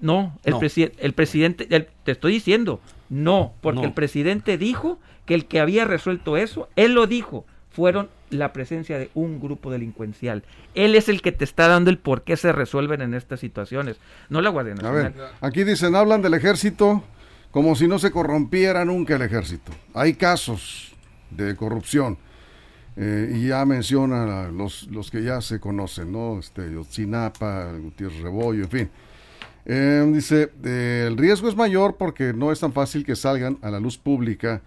No, 0.00 0.38
el, 0.44 0.52
No. 0.54 0.60
presi- 0.60 0.92
el 0.96 1.12
presidente, 1.12 1.66
el- 1.74 1.88
te 2.04 2.12
estoy 2.12 2.32
diciendo, 2.34 2.80
no, 3.10 3.52
porque 3.60 3.80
No. 3.82 3.86
el 3.88 3.92
presidente 3.92 4.56
dijo 4.58 4.98
que 5.26 5.34
el 5.34 5.46
que 5.46 5.58
había 5.60 5.84
resuelto 5.84 6.36
eso, 6.36 6.68
él 6.76 6.94
lo 6.94 7.06
dijo, 7.08 7.44
fueron 7.70 8.08
la 8.34 8.52
presencia 8.52 8.98
de 8.98 9.10
un 9.14 9.40
grupo 9.40 9.70
delincuencial. 9.70 10.44
Él 10.74 10.94
es 10.94 11.08
el 11.08 11.22
que 11.22 11.32
te 11.32 11.44
está 11.44 11.68
dando 11.68 11.90
el 11.90 11.98
por 11.98 12.22
qué 12.24 12.36
se 12.36 12.52
resuelven 12.52 13.00
en 13.02 13.14
estas 13.14 13.40
situaciones, 13.40 13.96
no 14.28 14.40
la 14.42 14.50
Guardia 14.50 14.74
A 14.74 14.76
Nacional. 14.76 15.14
ver, 15.14 15.14
aquí 15.40 15.64
dicen, 15.64 15.94
hablan 15.94 16.22
del 16.22 16.34
ejército 16.34 17.02
como 17.50 17.76
si 17.76 17.86
no 17.88 17.98
se 17.98 18.10
corrompiera 18.10 18.84
nunca 18.84 19.16
el 19.16 19.22
ejército. 19.22 19.72
Hay 19.94 20.14
casos 20.14 20.92
de 21.30 21.54
corrupción. 21.56 22.18
eh, 22.96 23.32
y 23.34 23.48
ya 23.48 23.64
menciona 23.64 24.48
los, 24.52 24.86
los 24.88 25.10
que 25.10 25.22
ya 25.22 25.40
se 25.40 25.58
conocen, 25.58 26.12
¿no? 26.12 26.38
Este, 26.38 26.72
Yotzinapa, 26.72 27.72
Gutiérrez 27.72 28.20
Rebollo, 28.20 28.64
en 28.64 28.70
fin. 28.70 28.90
Eh, 29.66 30.08
dice, 30.12 30.52
eh, 30.64 31.06
el 31.08 31.16
riesgo 31.16 31.48
es 31.48 31.56
mayor 31.56 31.96
porque 31.96 32.32
no 32.32 32.52
es 32.52 32.60
tan 32.60 32.72
fácil 32.72 33.04
que 33.04 33.16
salgan 33.16 33.58
a 33.62 33.70
la 33.70 33.80
luz 33.80 33.98
pública 33.98 34.62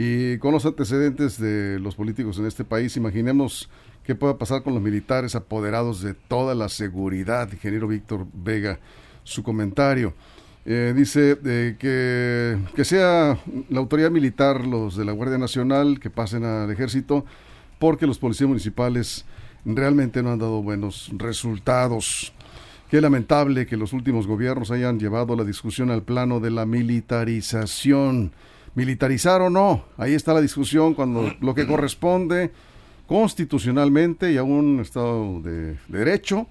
y 0.00 0.38
con 0.38 0.52
los 0.52 0.64
antecedentes 0.64 1.40
de 1.40 1.80
los 1.80 1.96
políticos 1.96 2.38
en 2.38 2.46
este 2.46 2.64
país, 2.64 2.96
imaginemos 2.96 3.68
qué 4.04 4.14
pueda 4.14 4.38
pasar 4.38 4.62
con 4.62 4.72
los 4.72 4.80
militares 4.80 5.34
apoderados 5.34 6.02
de 6.02 6.14
toda 6.14 6.54
la 6.54 6.68
seguridad. 6.68 7.50
Ingeniero 7.50 7.88
Víctor 7.88 8.24
Vega, 8.32 8.78
su 9.24 9.42
comentario. 9.42 10.14
Eh, 10.64 10.94
dice 10.94 11.36
eh, 11.44 11.74
que, 11.80 12.58
que 12.76 12.84
sea 12.84 13.40
la 13.68 13.80
autoridad 13.80 14.12
militar, 14.12 14.64
los 14.64 14.96
de 14.96 15.04
la 15.04 15.10
Guardia 15.10 15.36
Nacional, 15.36 15.98
que 15.98 16.10
pasen 16.10 16.44
al 16.44 16.70
ejército, 16.70 17.24
porque 17.80 18.06
los 18.06 18.20
policías 18.20 18.46
municipales 18.46 19.24
realmente 19.64 20.22
no 20.22 20.30
han 20.30 20.38
dado 20.38 20.62
buenos 20.62 21.10
resultados. 21.16 22.32
Qué 22.88 23.00
lamentable 23.00 23.66
que 23.66 23.76
los 23.76 23.92
últimos 23.92 24.28
gobiernos 24.28 24.70
hayan 24.70 25.00
llevado 25.00 25.34
la 25.34 25.42
discusión 25.42 25.90
al 25.90 26.04
plano 26.04 26.38
de 26.38 26.52
la 26.52 26.66
militarización. 26.66 28.30
Militarizar 28.78 29.42
o 29.42 29.50
no, 29.50 29.86
ahí 29.96 30.14
está 30.14 30.32
la 30.32 30.40
discusión 30.40 30.94
cuando 30.94 31.34
lo 31.40 31.52
que 31.52 31.66
corresponde 31.66 32.52
constitucionalmente 33.08 34.30
y 34.30 34.36
a 34.36 34.44
un 34.44 34.78
Estado 34.78 35.40
de 35.40 35.76
Derecho 35.88 36.46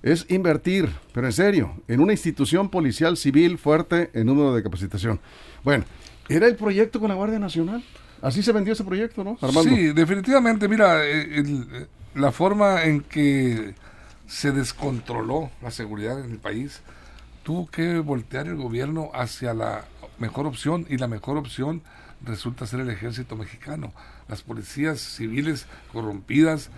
es 0.00 0.24
invertir, 0.28 0.90
pero 1.12 1.26
en 1.26 1.32
serio, 1.32 1.74
en 1.88 1.98
una 1.98 2.12
institución 2.12 2.68
policial 2.68 3.16
civil 3.16 3.58
fuerte 3.58 4.10
en 4.14 4.26
número 4.28 4.54
de 4.54 4.62
capacitación. 4.62 5.18
Bueno, 5.64 5.84
era 6.28 6.46
el 6.46 6.54
proyecto 6.54 7.00
con 7.00 7.08
la 7.08 7.16
Guardia 7.16 7.40
Nacional. 7.40 7.82
Así 8.20 8.44
se 8.44 8.52
vendió 8.52 8.74
ese 8.74 8.84
proyecto, 8.84 9.24
¿no? 9.24 9.36
Sí, 9.64 9.92
definitivamente. 9.92 10.68
Mira, 10.68 11.04
eh, 11.04 11.40
eh, 11.40 11.86
la 12.14 12.30
forma 12.30 12.84
en 12.84 13.00
que 13.00 13.74
se 14.28 14.52
descontroló 14.52 15.50
la 15.60 15.72
seguridad 15.72 16.24
en 16.24 16.30
el 16.30 16.38
país, 16.38 16.80
tuvo 17.42 17.68
que 17.68 17.98
voltear 17.98 18.46
el 18.46 18.54
gobierno 18.54 19.10
hacia 19.14 19.52
la 19.52 19.84
mejor 20.18 20.46
opción 20.46 20.86
y 20.88 20.96
la 20.98 21.08
mejor 21.08 21.36
opción 21.36 21.82
resulta 22.24 22.66
ser 22.66 22.80
el 22.80 22.90
ejército 22.90 23.36
mexicano. 23.36 23.92
Las 24.28 24.42
policías 24.42 25.00
civiles 25.00 25.66
corrompidas, 25.92 26.70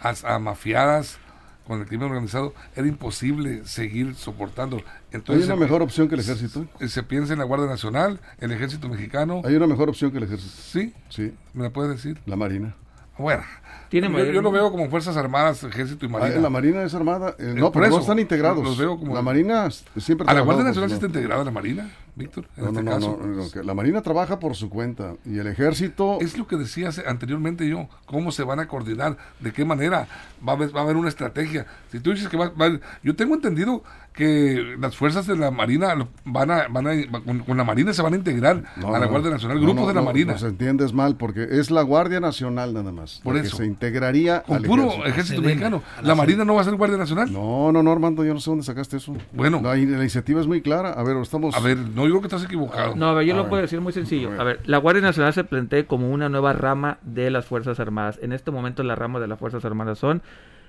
as- 0.00 0.24
amafiadas 0.24 1.18
con 1.66 1.80
el 1.80 1.86
crimen 1.86 2.08
organizado, 2.10 2.52
era 2.76 2.86
imposible 2.86 3.64
seguir 3.66 4.14
soportando. 4.16 4.76
¿Hay 4.76 4.82
Entonces 5.12 5.46
una 5.46 5.54
se- 5.54 5.60
mejor 5.60 5.80
opción 5.82 6.08
que 6.08 6.14
el 6.14 6.20
ejército? 6.20 6.66
se 6.86 7.02
piensa 7.02 7.32
en 7.32 7.38
la 7.38 7.44
Guardia 7.46 7.66
Nacional, 7.68 8.20
el 8.38 8.52
ejército 8.52 8.88
mexicano. 8.88 9.40
Hay 9.44 9.56
una 9.56 9.66
mejor 9.66 9.88
opción 9.88 10.10
que 10.10 10.18
el 10.18 10.24
ejército. 10.24 10.52
Sí, 10.56 10.92
Sí, 11.08 11.32
¿me 11.54 11.62
la 11.64 11.70
puedes 11.70 11.90
decir? 11.90 12.20
la 12.26 12.36
Marina. 12.36 12.74
Bueno, 13.16 13.44
Tiene 13.90 14.08
yo, 14.32 14.42
lo 14.42 14.50
veo 14.50 14.70
como 14.72 14.90
Fuerzas 14.90 15.16
Armadas, 15.16 15.62
Ejército 15.62 16.04
y 16.04 16.08
Marina. 16.08 16.34
Ah, 16.36 16.40
la 16.40 16.50
Marina 16.50 16.82
es 16.82 16.94
armada. 16.94 17.30
eh, 17.38 17.50
Eh, 17.50 17.54
no, 17.54 17.70
por 17.70 17.74
pero 17.82 17.86
no 17.86 17.94
eso, 17.94 18.00
están 18.00 18.18
integrados. 18.18 18.62
los 18.64 18.76
veo 18.76 18.98
como- 18.98 19.14
La 19.14 19.22
Marina 19.22 19.68
siempre 19.70 20.26
¿A 20.28 20.34
la 20.34 20.40
Guardia 20.40 20.64
Nacional 20.64 20.90
está 20.90 21.06
integrada 21.06 21.44
la 21.44 21.50
Marina, 21.52 21.88
Víctor? 22.16 22.46
En 22.56 22.64
No, 22.64 22.70
este 22.70 22.82
no, 22.82 22.90
no, 22.90 22.96
caso. 22.96 23.56
no, 23.56 23.62
la 23.64 23.74
Marina 23.74 24.00
trabaja 24.02 24.38
por 24.38 24.54
su 24.54 24.68
cuenta 24.70 25.14
y 25.24 25.38
el 25.38 25.46
ejército 25.48 26.18
Es 26.20 26.38
lo 26.38 26.46
que 26.46 26.56
decía 26.56 26.90
anteriormente 27.06 27.68
yo, 27.68 27.88
cómo 28.06 28.30
se 28.32 28.44
van 28.44 28.60
a 28.60 28.68
coordinar, 28.68 29.16
de 29.40 29.52
qué 29.52 29.64
manera 29.64 30.06
va 30.46 30.52
a 30.52 30.56
haber, 30.56 30.74
va 30.74 30.80
a 30.80 30.84
haber 30.84 30.96
una 30.96 31.08
estrategia. 31.08 31.66
Si 31.90 32.00
tú 32.00 32.12
dices 32.12 32.28
que 32.28 32.36
va, 32.36 32.50
va- 32.50 32.78
yo 33.02 33.16
tengo 33.16 33.34
entendido 33.34 33.82
que 34.12 34.76
las 34.78 34.96
fuerzas 34.96 35.26
de 35.26 35.36
la 35.36 35.50
Marina 35.50 35.92
van 36.24 36.50
a, 36.52 36.68
van 36.68 36.86
a 36.86 36.92
con, 37.24 37.40
con 37.40 37.56
la 37.56 37.64
Marina 37.64 37.92
se 37.92 38.00
van 38.00 38.12
a 38.14 38.16
integrar 38.16 38.62
No, 38.76 38.94
a 38.94 38.98
la 39.00 39.06
Guardia 39.06 39.30
Nacional, 39.32 39.56
no, 39.58 39.64
grupos 39.64 39.82
no, 39.82 39.88
de 39.88 39.94
la 39.94 40.00
no, 40.00 40.06
Marina. 40.06 40.32
Nos 40.34 40.44
entiendes 40.44 40.92
mal 40.92 41.16
porque 41.16 41.48
es 41.50 41.72
la 41.72 41.82
Guardia 41.82 42.20
Nacional 42.20 42.72
nada 42.74 42.92
más. 42.92 43.20
Por 43.24 43.36
eso. 43.36 43.56
se 43.56 43.66
integraría 43.66 44.42
con 44.42 44.56
al 44.58 44.62
puro 44.62 45.04
ejército. 45.04 45.42
mexicano. 45.42 45.82
la 46.00 46.08
La 46.08 46.14
Marina 46.14 46.44
no 46.44 46.54
va 46.54 46.60
a 46.60 46.64
ser 46.64 46.76
Guardia 46.76 46.96
Nacional. 46.96 47.32
No, 47.32 47.72
no, 47.72 47.82
no, 47.82 47.90
Armando, 47.90 48.24
yo 48.24 48.32
no 48.34 48.38
sé 48.40 48.50
dónde 48.50 48.64
sacaste 48.64 48.98
eso. 48.98 49.16
Bueno. 49.32 49.60
La, 49.62 49.70
la 49.74 49.78
iniciativa 49.78 50.40
es 50.40 50.46
muy 50.46 50.62
clara. 50.62 50.92
A 50.92 51.02
ver, 51.02 51.16
estamos. 51.16 51.54
A 51.56 51.60
ver, 51.60 51.76
no, 51.78 52.03
yo 52.06 52.12
creo 52.12 52.20
que 52.22 52.26
estás 52.28 52.44
equivocado. 52.44 52.94
No, 52.96 53.08
a 53.08 53.14
ver, 53.14 53.26
yo 53.26 53.34
A 53.34 53.36
lo 53.36 53.42
ver. 53.44 53.50
puedo 53.50 53.62
decir 53.62 53.80
muy 53.80 53.92
sencillo. 53.92 54.28
A 54.28 54.30
ver. 54.32 54.40
A 54.40 54.44
ver, 54.44 54.60
la 54.66 54.78
Guardia 54.78 55.02
Nacional 55.02 55.32
se 55.32 55.44
plantea 55.44 55.86
como 55.86 56.10
una 56.10 56.28
nueva 56.28 56.52
rama 56.52 56.98
de 57.02 57.30
las 57.30 57.44
Fuerzas 57.46 57.80
Armadas. 57.80 58.18
En 58.22 58.32
este 58.32 58.50
momento 58.50 58.82
las 58.82 58.98
ramas 58.98 59.20
de 59.22 59.28
las 59.28 59.38
Fuerzas 59.38 59.64
Armadas 59.64 59.98
son 59.98 60.22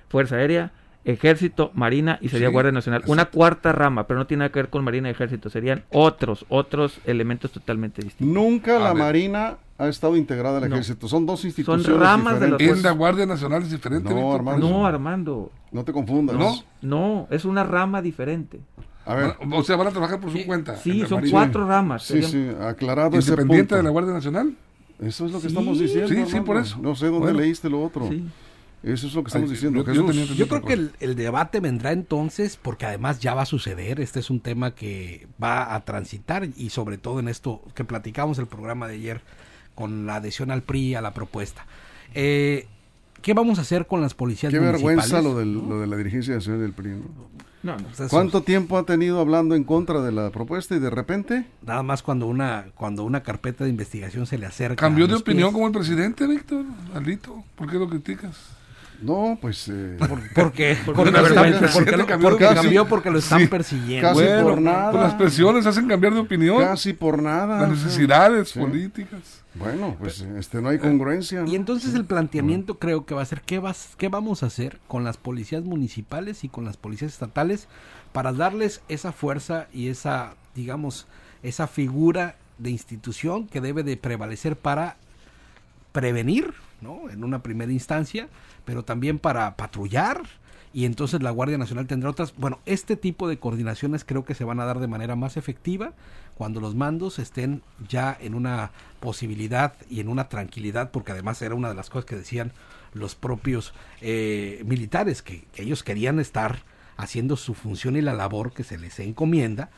Fuerza 0.10 0.36
Aérea, 0.38 0.72
Ejército, 1.04 1.70
Marina 1.76 2.18
y 2.22 2.30
sería 2.30 2.48
Sí, 2.48 2.54
Guardia 2.54 2.72
Nacional. 2.72 3.04
Una 3.08 3.26
cuarta 3.26 3.72
rama, 3.72 4.08
pero 4.08 4.18
no 4.20 4.26
tiene 4.28 4.40
nada 4.40 4.52
que 4.52 4.60
ver 4.60 4.70
con 4.70 4.84
Marina 4.84 5.08
y 5.08 5.12
Ejército. 5.12 5.50
Serían 5.50 5.84
otros, 5.92 6.46
otros 6.50 7.00
elementos 7.06 7.52
totalmente 7.52 8.02
distintos. 8.02 8.34
Nunca 8.34 8.78
A 8.78 8.80
la 8.80 8.94
ver. 8.94 9.04
Marina 9.04 9.58
ha 9.78 9.88
estado 9.88 10.16
integrada 10.18 10.58
al 10.58 10.70
No. 10.70 10.76
ejército. 10.76 11.08
Son 11.08 11.26
dos 11.28 11.46
instituciones 11.46 11.86
ramas 12.00 12.40
de 12.40 12.48
las 12.50 12.58
diferentes. 12.58 12.78
En 12.78 12.84
la 12.84 12.92
Guardia 12.92 13.26
Nacional 13.28 13.62
es 13.64 13.70
diferente. 13.72 14.14
No, 14.16 14.34
Armando. 14.34 14.68
No, 14.68 14.86
Armando. 14.88 15.52
No 15.72 15.84
te 15.84 15.92
confundas. 15.94 16.38
¿No? 16.38 16.56
No, 16.82 17.28
es 17.30 17.46
una 17.46 17.64
rama 17.64 18.02
diferente. 18.02 18.62
A 19.06 19.16
ver. 19.16 19.36
O 19.52 19.64
sea, 19.64 19.76
van 19.76 19.88
a 19.88 19.92
trabajar 19.92 20.20
por 20.20 20.32
su 20.32 20.46
cuenta. 20.46 20.78
Sí, 20.78 21.02
son 21.02 21.20
Marina. 21.20 21.32
cuatro 21.32 21.68
ramas. 21.68 22.04
Sí, 22.04 22.22
serían- 22.24 22.32
sí, 22.32 22.64
aclarado 22.64 23.18
ese 23.18 23.30
Independiente 23.32 23.64
punto. 23.68 23.76
de 23.78 23.84
la 23.84 23.90
Guardia 23.90 24.14
Nacional. 24.14 24.56
Eso 25.00 25.26
es 25.26 25.32
lo 25.32 25.38
que 25.40 25.42
Sí, 25.44 25.48
estamos 25.48 25.80
diciendo. 25.80 26.08
sí, 26.10 26.26
sí, 26.28 26.40
por 26.42 26.58
eso. 26.58 26.78
No 26.82 26.96
sé 26.96 27.06
dónde 27.08 27.20
Bueno. 27.20 27.40
leíste 27.40 27.70
lo 27.70 27.84
otro. 27.84 28.08
Sí. 28.10 28.24
Eso 28.84 29.08
es 29.08 29.14
lo 29.16 29.24
que 29.24 29.30
estamos 29.30 29.50
Ay, 29.50 29.56
diciendo. 29.56 29.84
yo- 29.84 29.94
yo 29.94 30.08
Jesús. 30.08 30.38
Yo 30.38 30.48
creo 30.48 30.62
que 30.64 30.74
el, 30.74 30.92
el 31.00 31.16
debate 31.16 31.60
vendrá 31.60 31.92
entonces, 31.92 32.58
porque 32.62 32.86
además 32.86 33.20
ya 33.20 33.34
va 33.34 33.42
a 33.42 33.46
suceder, 33.48 34.00
este 34.00 34.20
es 34.20 34.30
un 34.30 34.40
tema 34.40 34.76
que 34.76 35.28
va 35.44 35.74
a 35.74 35.84
transitar 35.86 36.48
y 36.56 36.70
sobre 36.70 36.98
todo 37.00 37.20
en 37.20 37.28
esto 37.28 37.62
que 37.74 37.84
platicamos 37.84 38.38
el 38.38 38.46
programa 38.46 38.88
de 38.88 38.94
ayer 38.96 39.22
con 39.74 40.06
la 40.06 40.18
adhesión 40.18 40.52
al 40.52 40.62
PRI 40.62 40.96
a 40.96 41.02
la 41.02 41.14
propuesta. 41.14 41.66
Eh, 42.14 42.68
¿Qué 43.24 43.34
vamos 43.34 43.58
a 43.58 43.64
hacer 43.64 43.88
con 43.88 44.02
las 44.02 44.14
policías 44.14 44.54
Qué 44.54 44.60
vergüenza 44.60 45.20
municipales? 45.20 45.24
lo, 45.26 45.40
del- 45.40 45.68
lo 45.70 45.80
de 45.80 45.88
la 45.88 45.98
dirigencia 45.98 46.36
nacional 46.36 46.62
del 46.62 46.74
PRI. 46.74 46.90
¿no? 46.92 47.06
No, 47.66 47.76
no. 47.78 47.84
Pues 47.86 48.00
eso- 48.00 48.10
¿Cuánto 48.10 48.42
tiempo 48.44 48.78
ha 48.78 48.84
tenido 48.86 49.20
hablando 49.20 49.56
en 49.56 49.64
contra 49.64 50.02
de 50.02 50.12
la 50.12 50.30
propuesta 50.30 50.76
y 50.76 50.80
de 50.80 50.92
repente? 50.92 51.48
Nada 51.66 51.82
más 51.82 52.04
cuando 52.04 52.28
una 52.28 52.68
cuando 52.76 53.04
una 53.04 53.24
carpeta 53.24 53.64
de 53.64 53.72
investigación 53.72 54.28
se 54.28 54.38
le 54.38 54.46
acerca. 54.46 54.76
Cambió 54.76 55.08
de 55.08 55.16
opinión 55.16 55.48
pies. 55.50 55.54
como 55.54 55.66
el 55.68 55.74
presidente, 55.74 56.28
Víctor. 56.28 56.64
Alito. 56.94 57.44
¿Por 57.56 57.70
qué 57.70 57.80
lo 57.80 57.90
criticas? 57.90 58.55
No, 59.02 59.38
pues 59.42 59.68
eh, 59.68 59.98
Porque, 60.00 60.30
Porque 60.36 60.78
porque, 60.86 61.10
están- 61.10 61.24
vergüenza. 61.24 61.68
porque 61.74 61.98
lo- 61.98 62.06
Cambió 62.06 62.30
de 62.30 62.36
porque 62.38 62.56
cambió 62.56 62.88
porque 62.88 63.12
lo 63.12 63.20
están 63.20 63.40
Sí. 63.42 63.48
persiguiendo. 63.48 64.08
Casi 64.10 64.22
bueno, 64.24 64.44
por 64.44 64.62
nada. 64.62 64.92
pues 64.92 65.04
las 65.04 65.14
presiones 65.16 65.66
hacen 65.66 65.88
cambiar 65.88 66.14
de 66.14 66.20
opinión. 66.22 66.60
casi 66.62 66.94
por 66.94 67.22
nada. 67.22 67.62
Las 67.62 67.70
necesidades 67.70 68.50
Sí. 68.50 68.60
políticas. 68.60 69.42
Bueno, 69.56 69.96
pues 70.00 70.20
este 70.22 70.62
no 70.62 70.70
hay 70.70 70.80
congruencia. 70.80 71.42
¿no? 71.42 71.48
Y 71.48 71.56
entonces 71.56 71.94
el 71.96 72.06
planteamiento 72.06 72.78
creo 72.78 73.06
que 73.06 73.16
va 73.16 73.22
a 73.22 73.26
ser 73.26 73.42
¿qué, 73.42 73.60
vas, 73.60 73.92
qué 73.98 74.10
vamos 74.10 74.44
a 74.44 74.48
hacer 74.48 74.80
con 74.88 75.04
las 75.04 75.16
policías 75.18 75.64
municipales 75.64 76.44
y 76.44 76.50
con 76.50 76.66
las 76.66 76.76
policías 76.76 77.14
estatales 77.14 77.68
para 78.12 78.34
darles 78.34 78.82
esa 78.90 79.12
fuerza 79.14 79.68
y 79.74 79.88
esa, 79.88 80.36
digamos, 80.56 81.08
esa 81.42 81.68
figura 81.68 82.36
de 82.58 82.70
institución 82.70 83.48
que 83.48 83.62
debe 83.62 83.84
de 83.84 83.96
prevalecer 83.98 84.58
para 84.58 84.98
prevenir, 85.96 86.54
¿no? 86.82 87.10
En 87.10 87.24
una 87.24 87.42
primera 87.42 87.72
instancia, 87.72 88.28
pero 88.66 88.84
también 88.84 89.18
para 89.18 89.56
patrullar 89.56 90.24
y 90.74 90.84
entonces 90.84 91.24
la 91.24 91.32
Guardia 91.32 91.58
Nacional 91.58 91.88
tendrá 91.88 92.10
otras. 92.10 92.36
Bueno, 92.36 92.60
este 92.66 92.98
tipo 92.98 93.30
de 93.30 93.40
coordinaciones 93.40 94.04
creo 94.04 94.26
que 94.26 94.36
se 94.36 94.44
van 94.44 94.60
a 94.60 94.66
dar 94.66 94.80
de 94.80 94.90
manera 94.90 95.16
más 95.16 95.38
efectiva 95.38 95.94
cuando 96.38 96.60
los 96.60 96.76
mandos 96.76 97.18
estén 97.18 97.62
ya 97.88 98.18
en 98.20 98.36
una 98.36 98.72
posibilidad 99.00 99.74
y 99.90 100.02
en 100.02 100.10
una 100.10 100.28
tranquilidad, 100.28 100.92
porque 100.92 101.14
además 101.14 101.42
era 101.42 101.56
una 101.56 101.70
de 101.70 101.76
las 101.76 101.90
cosas 101.90 102.04
que 102.04 102.18
decían 102.18 102.52
los 102.94 103.16
propios 103.16 103.74
eh, 104.02 104.64
militares, 104.66 105.22
que, 105.22 105.46
que 105.54 105.62
ellos 105.62 105.82
querían 105.82 106.20
estar 106.20 106.64
haciendo 106.98 107.38
su 107.38 107.54
función 107.54 107.96
y 107.96 108.02
la 108.02 108.14
labor 108.14 108.52
que 108.52 108.66
se 108.66 108.78
les 108.78 109.00
encomienda, 109.00 109.70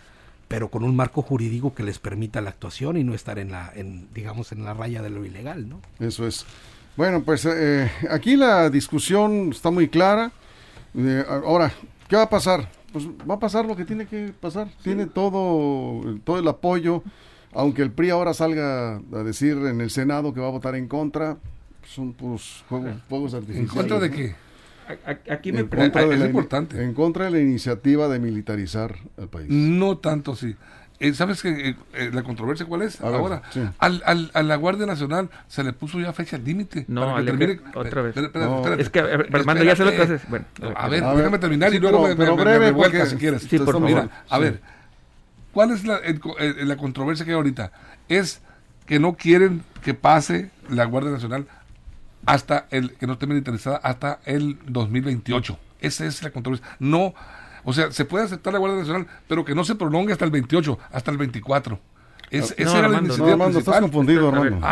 pero 0.47 0.69
con 0.69 0.83
un 0.83 0.95
marco 0.95 1.21
jurídico 1.21 1.73
que 1.73 1.83
les 1.83 1.99
permita 1.99 2.41
la 2.41 2.49
actuación 2.49 2.97
y 2.97 3.03
no 3.03 3.13
estar 3.13 3.37
en 3.39 3.51
la, 3.51 3.71
en, 3.75 4.07
digamos, 4.13 4.51
en 4.51 4.63
la 4.63 4.73
raya 4.73 5.01
de 5.01 5.09
lo 5.09 5.25
ilegal, 5.25 5.67
¿no? 5.67 5.81
Eso 5.99 6.25
es. 6.27 6.45
Bueno, 6.95 7.21
pues 7.23 7.45
eh, 7.45 7.91
aquí 8.09 8.35
la 8.35 8.69
discusión 8.69 9.49
está 9.51 9.69
muy 9.71 9.87
clara. 9.87 10.31
Eh, 10.95 11.23
ahora, 11.27 11.71
¿qué 12.07 12.15
va 12.15 12.23
a 12.23 12.29
pasar? 12.29 12.71
Pues 12.91 13.05
va 13.29 13.35
a 13.35 13.39
pasar 13.39 13.65
lo 13.65 13.75
que 13.75 13.85
tiene 13.85 14.07
que 14.07 14.33
pasar. 14.39 14.69
Tiene 14.83 15.05
todo, 15.05 16.17
todo 16.23 16.39
el 16.39 16.47
apoyo. 16.47 17.03
Aunque 17.53 17.81
el 17.81 17.91
PRI 17.91 18.09
ahora 18.09 18.33
salga 18.33 18.95
a 18.97 19.23
decir 19.23 19.57
en 19.57 19.81
el 19.81 19.89
Senado 19.89 20.33
que 20.33 20.39
va 20.39 20.47
a 20.47 20.51
votar 20.51 20.75
en 20.75 20.87
contra, 20.87 21.37
son 21.85 22.13
puros 22.13 22.63
juegos, 22.69 22.95
fuegos 23.09 23.33
¿En 23.33 23.39
artificiales. 23.39 23.71
contra 23.73 23.99
de 23.99 24.11
qué? 24.11 24.35
Aquí 25.29 25.51
me 25.51 25.59
En 25.61 25.67
pregunto. 25.69 25.93
contra, 25.99 26.07
de 26.09 26.13
es 26.15 26.19
la, 26.19 26.25
importante. 26.27 26.83
en 26.83 26.93
contra 26.93 27.25
de 27.25 27.31
la 27.31 27.39
iniciativa 27.39 28.07
de 28.07 28.19
militarizar 28.19 28.95
al 29.17 29.27
país. 29.27 29.47
No 29.49 29.97
tanto, 29.97 30.35
sí. 30.35 30.55
Eh, 30.99 31.13
¿Sabes 31.13 31.43
que 31.43 31.75
la 32.11 32.23
controversia 32.23 32.65
cuál 32.65 32.81
es? 32.81 32.99
A 33.01 33.09
ver, 33.11 33.19
Ahora, 33.19 33.41
sí. 33.51 33.61
al, 33.77 34.01
al- 34.05 34.31
a 34.33 34.41
la 34.41 34.55
Guardia 34.55 34.87
Nacional 34.87 35.29
se 35.47 35.63
le 35.63 35.71
puso 35.71 35.99
ya 35.99 36.11
fecha 36.11 36.39
límite. 36.39 36.85
No, 36.87 37.01
para 37.05 37.19
que 37.23 37.31
termine- 37.33 37.59
otra 37.75 38.01
vez. 38.01 38.09
Espera, 38.17 38.27
espera, 38.27 38.45
No. 38.45 38.55
espérate. 38.57 38.81
Es 38.81 38.89
que, 38.89 38.99
Armando, 39.37 39.63
ya 39.63 39.75
sé 39.75 39.85
lo 39.85 39.91
que 39.91 40.01
haces. 40.01 40.21
Bueno, 40.27 40.45
A 40.75 40.89
ver, 40.89 41.03
A 41.03 41.09
ver, 41.09 41.17
déjame 41.17 41.37
terminar 41.37 41.69
sí, 41.69 41.75
y 41.77 41.79
luego 41.79 42.01
pero- 42.03 42.09
me, 42.15 42.15
pero 42.15 42.59
me- 42.59 42.59
me 42.59 42.73
porque 42.73 43.05
si 43.05 43.15
quieres. 43.17 43.43
Sí, 43.43 43.57
por 43.59 43.67
estamos- 43.67 43.91
favor. 43.91 44.03
Mira, 44.05 44.23
a 44.27 44.35
sí. 44.37 44.41
ver, 44.41 44.61
¿cuál 45.53 45.71
es 45.71 45.85
la, 45.85 45.97
el- 45.97 46.19
el- 46.39 46.67
la 46.67 46.77
controversia 46.77 47.25
que 47.25 47.31
hay 47.31 47.35
ahorita? 47.37 47.71
Es 48.09 48.41
que 48.87 48.99
no 48.99 49.13
quieren 49.13 49.61
que 49.83 49.93
pase 49.93 50.49
la 50.69 50.85
Guardia 50.85 51.11
Nacional 51.11 51.45
hasta 52.27 52.67
el, 52.69 52.91
que 52.93 53.07
no 53.07 53.13
esté 53.13 53.25
militarizada 53.25 53.77
hasta 53.77 54.19
el 54.25 54.57
2028. 54.67 55.57
Esa 55.79 56.05
es 56.05 56.21
la 56.23 56.29
controversia. 56.31 56.67
No, 56.79 57.13
o 57.63 57.73
sea, 57.73 57.91
se 57.91 58.05
puede 58.05 58.25
aceptar 58.25 58.53
la 58.53 58.59
Guardia 58.59 58.79
Nacional, 58.79 59.07
pero 59.27 59.43
que 59.43 59.55
no 59.55 59.63
se 59.63 59.75
prolongue 59.75 60.13
hasta 60.13 60.25
el 60.25 60.31
28, 60.31 60.77
hasta 60.91 61.11
el 61.11 61.17
24. 61.17 61.79
Es, 62.29 62.49
No, 62.49 62.55
esa 62.57 62.79
era 62.79 62.89
la 62.89 62.97
Armando, 62.97 62.99
No, 62.99 63.05
iniciativa 63.13 63.31
Armando, 63.31 63.59
estás 63.59 63.79
confundido, 63.79 64.27
A 64.27 64.31
ver, 64.31 64.53
Armando. 64.53 64.67
a 64.67 64.71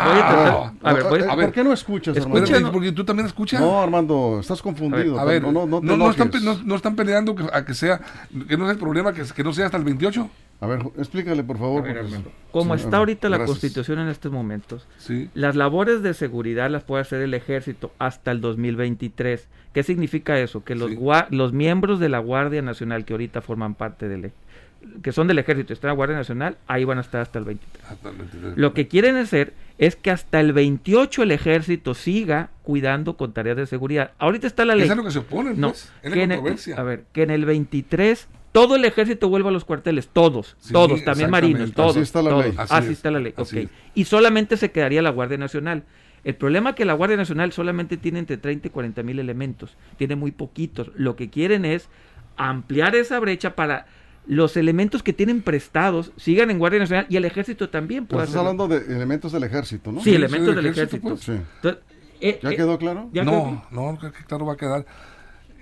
Ah, 0.82 0.92
ver, 0.92 1.04
voy 1.04 1.20
a- 1.22 1.32
a 1.32 1.36
¿Por 1.36 1.52
qué 1.52 1.64
no 1.64 1.72
escuchas, 1.72 2.14
Escucha, 2.14 2.42
Armando? 2.56 2.72
Porque 2.72 2.92
tú 2.92 3.02
también 3.04 3.26
escuchas. 3.26 3.60
No, 3.60 3.80
Armando, 3.80 4.38
estás 4.40 4.60
confundido. 4.60 5.18
A 5.18 5.24
ver, 5.24 5.40
no, 5.42 5.52
no, 5.52 5.66
no, 5.66 5.80
te 5.80 5.86
no, 5.86 5.96
no 5.96 6.10
están, 6.10 6.30
no- 6.44 6.60
no 6.62 6.74
están 6.74 6.94
peleando 6.94 7.34
a 7.54 7.64
que 7.64 7.72
sea, 7.72 7.98
que 8.46 8.56
no 8.58 8.64
sea 8.64 8.72
el 8.72 8.78
problema, 8.78 9.14
que, 9.14 9.22
que 9.22 9.42
no 9.42 9.54
sea 9.54 9.66
hasta 9.66 9.78
el 9.78 9.84
28. 9.84 10.28
A 10.60 10.66
ver, 10.66 10.80
explícale, 10.96 11.44
por 11.44 11.58
favor. 11.58 11.82
Ver, 11.82 11.98
Armando. 11.98 12.32
Como 12.50 12.76
Sí, 12.78 12.84
está 12.84 12.96
ahorita 12.96 13.28
la 13.28 13.44
constitución 13.44 13.98
en 13.98 14.08
estos 14.08 14.32
momentos, 14.32 14.86
Sí. 14.98 15.28
las 15.34 15.54
labores 15.54 16.02
de 16.02 16.14
seguridad 16.14 16.70
las 16.70 16.82
puede 16.82 17.02
hacer 17.02 17.20
el 17.20 17.34
ejército 17.34 17.92
hasta 17.98 18.30
el 18.30 18.40
2023. 18.40 19.48
¿Qué 19.74 19.82
significa 19.82 20.38
eso? 20.38 20.64
Que 20.64 20.74
los, 20.74 20.90
Sí. 20.90 20.96
gua- 20.96 21.26
los 21.30 21.52
miembros 21.52 22.00
de 22.00 22.08
la 22.08 22.18
Guardia 22.20 22.62
Nacional 22.62 23.04
que 23.04 23.12
ahorita 23.12 23.42
forman 23.42 23.74
parte 23.74 24.08
del 24.08 24.26
e- 24.26 24.32
que 25.02 25.10
son 25.12 25.26
del 25.26 25.38
ejército 25.38 25.72
y 25.72 25.74
están 25.74 25.88
en 25.88 25.92
la 25.92 25.96
Guardia 25.96 26.16
Nacional, 26.16 26.56
ahí 26.68 26.84
van 26.84 26.98
a 26.98 27.00
estar 27.00 27.20
hasta 27.20 27.38
el 27.38 27.44
23. 27.44 27.84
Hasta 27.90 28.08
el 28.10 28.16
23. 28.16 28.56
Lo 28.56 28.72
que 28.72 28.86
quieren 28.88 29.16
hacer 29.16 29.52
es 29.78 29.96
que 29.96 30.10
hasta 30.10 30.38
el 30.40 30.52
28 30.52 31.22
el 31.24 31.32
ejército 31.32 31.92
siga 31.94 32.50
cuidando 32.62 33.16
con 33.16 33.32
tareas 33.32 33.56
de 33.56 33.66
seguridad. 33.66 34.12
Ahorita 34.18 34.46
está 34.46 34.64
la 34.64 34.76
ley. 34.76 34.88
Es 34.88 34.96
lo 34.96 35.02
que 35.02 35.10
se 35.10 35.18
opone, 35.18 35.54
No, 35.54 35.68
pues. 35.70 35.92
Es 36.02 36.10
que 36.12 36.16
la 36.18 36.24
en 36.24 36.30
el- 36.32 36.36
controversia. 36.38 36.76
a 36.76 36.82
ver, 36.84 37.04
que 37.12 37.22
en 37.24 37.30
el 37.30 37.44
23 37.44 38.28
todo 38.56 38.76
el 38.76 38.86
ejército 38.86 39.28
vuelva 39.28 39.50
a 39.50 39.52
los 39.52 39.66
cuarteles, 39.66 40.08
todos, 40.08 40.56
Sí, 40.58 40.72
todos, 40.72 41.04
también 41.04 41.28
marinos, 41.30 41.72
todos. 41.72 41.90
Así 41.90 42.00
está 42.00 42.22
la 42.22 42.30
todos. 42.30 42.44
ley. 42.46 42.54
Así 42.56 42.74
Así, 42.74 42.86
es, 42.86 42.92
está 42.92 43.10
la 43.10 43.20
ley, 43.20 43.34
así 43.36 43.58
ok. 43.58 43.64
es. 43.64 43.70
Y 43.94 44.04
solamente 44.06 44.56
se 44.56 44.70
quedaría 44.70 45.02
la 45.02 45.10
Guardia 45.10 45.36
Nacional. 45.36 45.82
El 46.24 46.36
problema 46.36 46.70
es 46.70 46.76
que 46.76 46.86
la 46.86 46.94
Guardia 46.94 47.18
Nacional 47.18 47.52
solamente 47.52 47.98
tiene 47.98 48.18
entre 48.18 48.38
30 48.38 48.68
y 48.68 48.70
40 48.70 49.02
mil 49.02 49.18
elementos, 49.18 49.76
tiene 49.98 50.16
muy 50.16 50.30
poquitos. 50.30 50.90
Lo 50.96 51.16
que 51.16 51.28
quieren 51.28 51.66
es 51.66 51.88
ampliar 52.38 52.96
esa 52.96 53.18
brecha 53.20 53.54
para 53.56 53.86
los 54.26 54.56
elementos 54.56 55.02
que 55.02 55.12
tienen 55.12 55.42
prestados 55.42 56.12
sigan 56.16 56.50
en 56.50 56.58
Guardia 56.58 56.80
Nacional 56.80 57.06
y 57.10 57.16
el 57.16 57.26
ejército 57.26 57.68
también 57.68 58.06
Pero 58.06 58.16
pueda 58.16 58.24
estás 58.24 58.38
hablando 58.40 58.66
de 58.68 58.78
elementos 58.78 59.32
del 59.32 59.44
ejército, 59.44 59.92
¿no? 59.92 60.00
Sí, 60.02 60.14
elementos 60.14 60.48
sí, 60.48 60.54
del 60.54 60.64
del 60.64 60.72
ejército. 60.72 61.06
ejército, 61.08 61.32
Sí. 61.32 61.40
Entonces, 61.56 61.82
eh, 62.22 62.40
¿Ya 62.42 62.50
eh, 62.50 62.56
quedó 62.56 62.78
claro? 62.78 63.10
ya 63.12 63.22
quedó- 63.22 63.32
No, 63.70 63.92
no, 63.92 63.98
claro 64.26 64.46
va 64.46 64.54
a 64.54 64.56
quedar. 64.56 64.86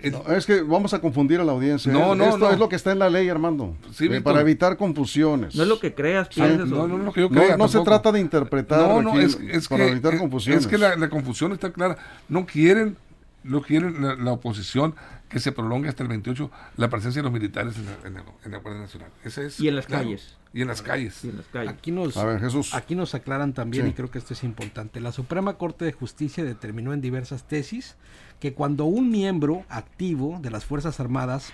Eh, 0.04 0.10
No, 0.10 0.34
es 0.34 0.44
que 0.46 0.62
vamos 0.62 0.92
a 0.94 1.00
confundir 1.00 1.40
a 1.40 1.44
la 1.44 1.52
audiencia. 1.52 1.92
No, 1.92 2.12
¿eh? 2.12 2.16
no, 2.16 2.24
Esto 2.24 2.38
no. 2.38 2.50
es 2.50 2.58
lo 2.58 2.68
que 2.68 2.76
está 2.76 2.92
en 2.92 2.98
la 2.98 3.08
ley, 3.10 3.28
Armando. 3.28 3.74
Sí, 3.92 4.06
Eh, 4.10 4.20
para 4.20 4.40
evitar 4.40 4.76
confusiones. 4.76 5.54
No 5.54 5.62
es 5.62 5.68
lo 5.68 5.80
que 5.80 5.94
creas, 5.94 6.28
Sí. 6.30 6.40
piensas 6.40 6.68
no, 6.68 6.86
no, 6.86 6.98
no, 6.98 7.12
que 7.12 7.22
yo 7.22 7.28
No, 7.30 7.40
crea 7.42 7.56
no 7.56 7.68
se 7.68 7.80
trata 7.80 8.12
de 8.12 8.20
interpretar 8.20 8.80
No, 8.80 9.02
no, 9.02 9.10
aquí 9.12 9.20
es, 9.20 9.38
es 9.50 9.68
para 9.68 9.84
que, 9.86 9.92
evitar 9.92 10.14
es- 10.14 10.20
confusiones. 10.20 10.60
es 10.62 10.66
que 10.66 10.78
la, 10.78 10.96
la 10.96 11.08
confusión 11.08 11.52
está 11.52 11.72
clara. 11.72 11.96
No 12.28 12.44
quieren, 12.46 12.96
no 13.44 13.62
quieren 13.62 14.02
la, 14.02 14.16
la 14.16 14.32
oposición 14.32 14.94
que 15.28 15.38
se 15.38 15.52
prolongue 15.52 15.88
hasta 15.88 16.02
el 16.02 16.08
28 16.08 16.50
la 16.76 16.88
presencia 16.90 17.20
de 17.20 17.24
los 17.24 17.32
militares 17.32 17.76
en 17.76 17.84
la, 17.86 17.92
en 18.06 18.14
la- 18.14 18.24
en 18.44 18.50
la 18.52 18.58
Guardia 18.58 18.82
Nacional. 18.82 19.10
Ese 19.24 19.46
es, 19.46 19.60
Y 19.60 19.68
en 19.68 19.76
las 19.76 19.86
claro. 19.86 20.04
calles. 20.04 20.36
Y 20.52 20.62
en 20.62 20.68
las 20.68 20.82
calles. 20.82 21.14
Sí, 21.14 21.28
en 21.28 21.36
las 21.38 21.46
calles. 21.46 21.72
Aquí 21.72 21.90
nos, 21.90 22.16
A 22.16 22.24
ver, 22.24 22.40
Jesús. 22.40 22.74
aquí 22.74 22.94
nos 22.94 23.14
aclaran 23.14 23.52
también, 23.54 23.84
Sí. 23.86 23.90
y 23.90 23.94
creo 23.94 24.10
que 24.10 24.18
esto 24.18 24.34
es 24.34 24.44
importante. 24.44 25.00
La 25.00 25.12
Suprema 25.12 25.54
Corte 25.58 25.84
de 25.84 25.92
Justicia 25.92 26.44
determinó 26.44 26.92
en 26.92 27.00
diversas 27.00 27.44
tesis 27.48 27.96
que 28.40 28.54
cuando 28.54 28.84
un 28.84 29.10
miembro 29.10 29.64
activo 29.68 30.38
de 30.40 30.50
las 30.50 30.64
Fuerzas 30.64 31.00
Armadas 31.00 31.52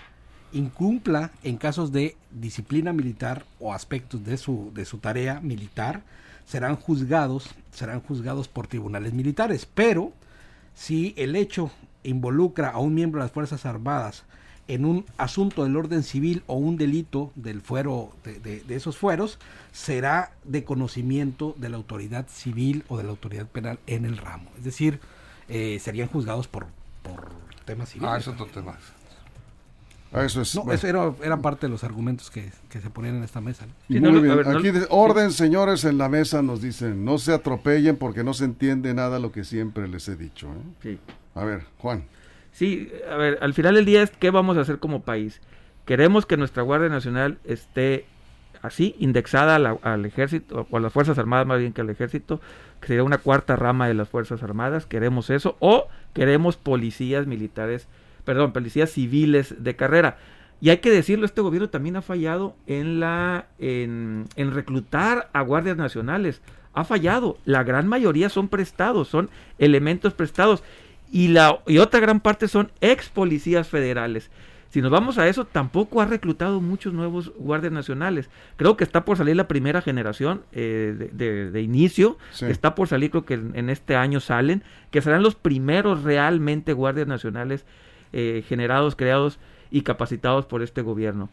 incumpla 0.52 1.30
en 1.42 1.56
casos 1.56 1.92
de 1.92 2.16
disciplina 2.30 2.92
militar 2.92 3.44
o 3.58 3.72
aspectos 3.72 4.24
de 4.24 4.36
su, 4.36 4.70
de 4.74 4.84
su 4.84 4.98
tarea 4.98 5.40
militar, 5.40 6.02
serán 6.44 6.76
juzgados, 6.76 7.48
serán 7.72 8.00
juzgados 8.00 8.48
por 8.48 8.66
tribunales 8.66 9.12
militares. 9.12 9.66
Pero 9.72 10.12
si 10.80 11.12
el 11.18 11.36
hecho 11.36 11.70
involucra 12.04 12.70
a 12.70 12.78
un 12.78 12.94
miembro 12.94 13.20
de 13.20 13.26
las 13.26 13.32
Fuerzas 13.32 13.66
Armadas 13.66 14.24
en 14.66 14.86
un 14.86 15.04
asunto 15.18 15.62
del 15.62 15.76
orden 15.76 16.02
civil 16.02 16.42
o 16.46 16.54
un 16.54 16.78
delito 16.78 17.32
del 17.34 17.60
fuero 17.60 18.12
de, 18.24 18.64
esos 18.70 18.96
fueros, 18.96 19.38
será 19.72 20.32
de 20.44 20.64
conocimiento 20.64 21.54
de 21.58 21.68
la 21.68 21.76
autoridad 21.76 22.28
civil 22.28 22.82
o 22.88 22.96
de 22.96 23.04
la 23.04 23.10
autoridad 23.10 23.46
penal 23.46 23.78
en 23.86 24.06
el 24.06 24.16
ramo. 24.16 24.50
Es 24.56 24.64
decir, 24.64 25.00
eh, 25.50 25.78
serían 25.82 26.08
juzgados 26.08 26.48
por, 26.48 26.68
por 27.02 27.28
temas 27.66 27.90
civiles. 27.90 28.10
Ah, 28.10 28.16
es 28.16 28.26
otro 28.26 28.46
tema. 28.46 28.78
Ah, 30.12 30.24
Eso 30.24 30.40
es. 30.42 30.54
No, 30.56 30.62
bueno. 30.62 30.74
eso 30.76 30.86
era, 30.88 31.12
era 31.22 31.36
parte 31.36 31.66
de 31.66 31.70
los 31.70 31.84
argumentos 31.84 32.30
que, 32.30 32.50
que 32.68 32.80
se 32.80 32.90
ponían 32.90 33.16
en 33.16 33.22
esta 33.22 33.40
mesa. 33.40 33.66
¿no? 33.66 33.72
Sí, 33.88 34.00
Muy 34.00 34.12
no 34.12 34.20
bien. 34.20 34.36
ver, 34.36 34.48
Aquí 34.48 34.70
dice, 34.70 34.86
orden, 34.90 35.30
señores, 35.30 35.84
en 35.84 35.98
la 35.98 36.08
mesa 36.08 36.42
nos 36.42 36.60
dicen, 36.60 37.04
no 37.04 37.18
se 37.18 37.32
atropellen 37.32 37.96
porque 37.96 38.24
no 38.24 38.34
se 38.34 38.44
entiende 38.44 38.92
nada 38.92 39.18
lo 39.20 39.30
que 39.30 39.44
siempre 39.44 39.86
les 39.86 40.08
he 40.08 40.16
dicho. 40.16 40.48
¿eh? 40.48 40.72
Sí. 40.82 40.98
A 41.34 41.44
ver, 41.44 41.62
Juan. 41.78 42.04
Sí, 42.52 42.90
a 43.08 43.14
ver, 43.16 43.38
al 43.40 43.54
final 43.54 43.76
del 43.76 43.84
día 43.84 44.02
es 44.02 44.10
qué 44.10 44.30
vamos 44.30 44.56
a 44.56 44.62
hacer 44.62 44.78
como 44.80 45.02
país. 45.02 45.40
Queremos 45.86 46.26
que 46.26 46.36
nuestra 46.36 46.62
Guardia 46.64 46.88
Nacional 46.88 47.38
esté 47.44 48.04
así, 48.62 48.96
indexada 48.98 49.54
a 49.56 49.58
la- 49.60 49.78
al 49.82 50.04
ejército, 50.04 50.66
o 50.70 50.76
a 50.76 50.80
las 50.80 50.92
Fuerzas 50.92 51.16
Armadas 51.18 51.46
más 51.46 51.60
bien 51.60 51.72
que 51.72 51.80
al 51.80 51.88
ejército, 51.90 52.40
que 52.80 52.88
sería 52.88 53.04
una 53.04 53.18
cuarta 53.18 53.54
rama 53.56 53.86
de 53.88 53.94
las 53.94 54.08
Fuerzas 54.08 54.42
Armadas, 54.42 54.86
queremos 54.86 55.30
eso, 55.30 55.56
o 55.60 55.86
queremos 56.12 56.56
policías 56.56 57.26
militares, 57.26 57.86
perdón, 58.24 58.52
policías 58.52 58.90
civiles 58.90 59.54
de 59.62 59.76
carrera. 59.76 60.18
Y 60.60 60.68
hay 60.70 60.78
que 60.78 60.90
decirlo, 60.90 61.24
este 61.24 61.40
gobierno 61.40 61.70
también 61.70 61.96
ha 61.96 62.02
fallado 62.02 62.54
en 62.66 63.00
la 63.00 63.46
en, 63.58 64.26
en 64.36 64.52
reclutar 64.52 65.30
a 65.32 65.40
guardias 65.40 65.76
nacionales. 65.76 66.42
Ha 66.74 66.84
fallado. 66.84 67.38
La 67.46 67.64
gran 67.64 67.88
mayoría 67.88 68.28
son 68.28 68.48
prestados, 68.48 69.08
son 69.08 69.30
elementos 69.58 70.12
prestados. 70.12 70.62
Y 71.10 71.28
la 71.28 71.60
y 71.66 71.78
otra 71.78 71.98
gran 72.00 72.20
parte 72.20 72.46
son 72.46 72.70
ex 72.80 73.08
policías 73.08 73.68
federales. 73.68 74.30
Si 74.68 74.80
nos 74.82 74.92
vamos 74.92 75.18
a 75.18 75.26
eso, 75.26 75.46
tampoco 75.46 76.00
ha 76.00 76.06
reclutado 76.06 76.60
muchos 76.60 76.92
nuevos 76.92 77.32
guardias 77.36 77.72
nacionales. 77.72 78.30
Creo 78.56 78.76
que 78.76 78.84
está 78.84 79.04
por 79.04 79.16
salir 79.16 79.34
la 79.34 79.48
primera 79.48 79.82
generación 79.82 80.42
eh, 80.52 80.94
de, 80.96 81.08
de- 81.08 81.50
de 81.50 81.62
inicio. 81.62 82.18
Sí. 82.30 82.44
Está 82.44 82.76
por 82.76 82.86
salir, 82.86 83.10
creo 83.10 83.24
que 83.24 83.34
en, 83.34 83.50
en 83.56 83.68
este 83.68 83.96
año 83.96 84.20
salen, 84.20 84.62
que 84.92 85.02
serán 85.02 85.24
los 85.24 85.34
primeros 85.34 86.04
realmente 86.04 86.72
guardias 86.72 87.08
nacionales 87.08 87.64
eh, 88.12 88.44
generados, 88.46 88.96
creados 88.96 89.38
y 89.70 89.82
capacitados 89.82 90.46
por 90.46 90.62
este 90.62 90.82
gobierno. 90.82 91.28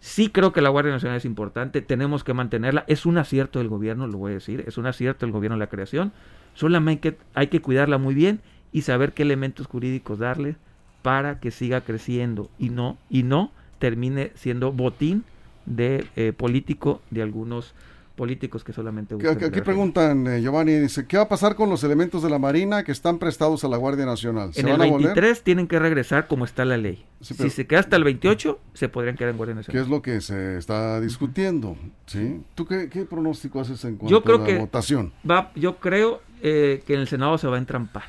Sí 0.00 0.30
creo 0.30 0.52
que 0.52 0.62
la 0.62 0.68
Guardia 0.68 0.92
Nacional 0.92 1.18
es 1.18 1.24
importante, 1.24 1.80
tenemos 1.80 2.24
que 2.24 2.34
mantenerla. 2.34 2.84
Es 2.88 3.06
un 3.06 3.18
acierto 3.18 3.60
del 3.60 3.68
gobierno, 3.68 4.08
lo 4.08 4.18
voy 4.18 4.32
a 4.32 4.34
decir, 4.34 4.64
es 4.66 4.76
un 4.76 4.86
acierto 4.86 5.24
del 5.24 5.32
gobierno 5.32 5.56
la 5.56 5.68
creación. 5.68 6.12
Solamente 6.54 7.16
hay 7.34 7.46
que, 7.46 7.62
cuidarla 7.62 7.98
muy 7.98 8.14
bien 8.14 8.40
y 8.72 8.82
saber 8.82 9.12
qué 9.12 9.22
elementos 9.22 9.66
jurídicos 9.66 10.18
darle 10.18 10.56
para 11.02 11.38
que 11.38 11.50
siga 11.50 11.82
creciendo 11.82 12.50
y 12.58 12.70
no 12.70 12.98
y 13.10 13.22
no 13.22 13.52
termine 13.78 14.32
siendo 14.34 14.72
botín 14.72 15.24
de 15.66 16.06
eh, 16.16 16.32
político 16.32 17.00
de 17.10 17.22
algunos 17.22 17.74
políticos 18.22 18.62
que 18.62 18.72
solamente 18.72 19.16
buscan 19.16 19.42
Aquí 19.42 19.60
preguntan, 19.62 20.24
eh, 20.28 20.40
Giovanni, 20.40 20.74
dice, 20.78 21.06
¿qué 21.08 21.16
va 21.16 21.24
a 21.24 21.28
pasar 21.28 21.56
con 21.56 21.68
los 21.68 21.82
elementos 21.82 22.22
de 22.22 22.30
la 22.30 22.38
Marina 22.38 22.84
que 22.84 22.92
están 22.92 23.18
prestados 23.18 23.64
a 23.64 23.68
la 23.68 23.76
Guardia 23.76 24.06
Nacional? 24.06 24.54
¿Se 24.54 24.60
En 24.60 24.68
el 24.68 24.78
van 24.78 24.82
a 24.82 24.90
volver? 24.92 25.06
23 25.08 25.42
tienen 25.42 25.66
que 25.66 25.80
regresar 25.80 26.28
como 26.28 26.44
está 26.44 26.64
la 26.64 26.76
ley. 26.76 27.04
Sí, 27.20 27.34
pero- 27.36 27.50
si 27.50 27.56
se 27.56 27.66
queda 27.66 27.80
hasta 27.80 27.96
el 27.96 28.04
28, 28.04 28.60
se 28.74 28.88
podrían 28.88 29.16
quedar 29.16 29.32
en 29.32 29.38
Guardia 29.38 29.54
¿Qué 29.54 29.58
Nacional. 29.58 29.82
es 29.82 29.88
lo 29.90 30.02
que 30.02 30.20
se 30.20 30.56
está 30.56 31.00
discutiendo? 31.00 31.76
¿Sí? 32.06 32.40
¿Tú 32.54 32.64
qué, 32.64 32.88
qué 32.88 33.04
pronóstico 33.06 33.58
haces 33.60 33.84
en 33.84 33.96
cuanto 33.96 34.14
Yo 34.16 34.22
creo 34.22 34.36
a 34.36 34.40
la 34.40 34.46
que- 34.46 34.58
votación? 34.58 35.12
Va, 35.28 35.50
yo 35.56 35.78
creo 35.78 36.22
eh, 36.42 36.84
que 36.86 36.94
en 36.94 37.00
el 37.00 37.08
Senado 37.08 37.38
se 37.38 37.48
va 37.48 37.56
a 37.56 37.58
entrampar. 37.58 38.04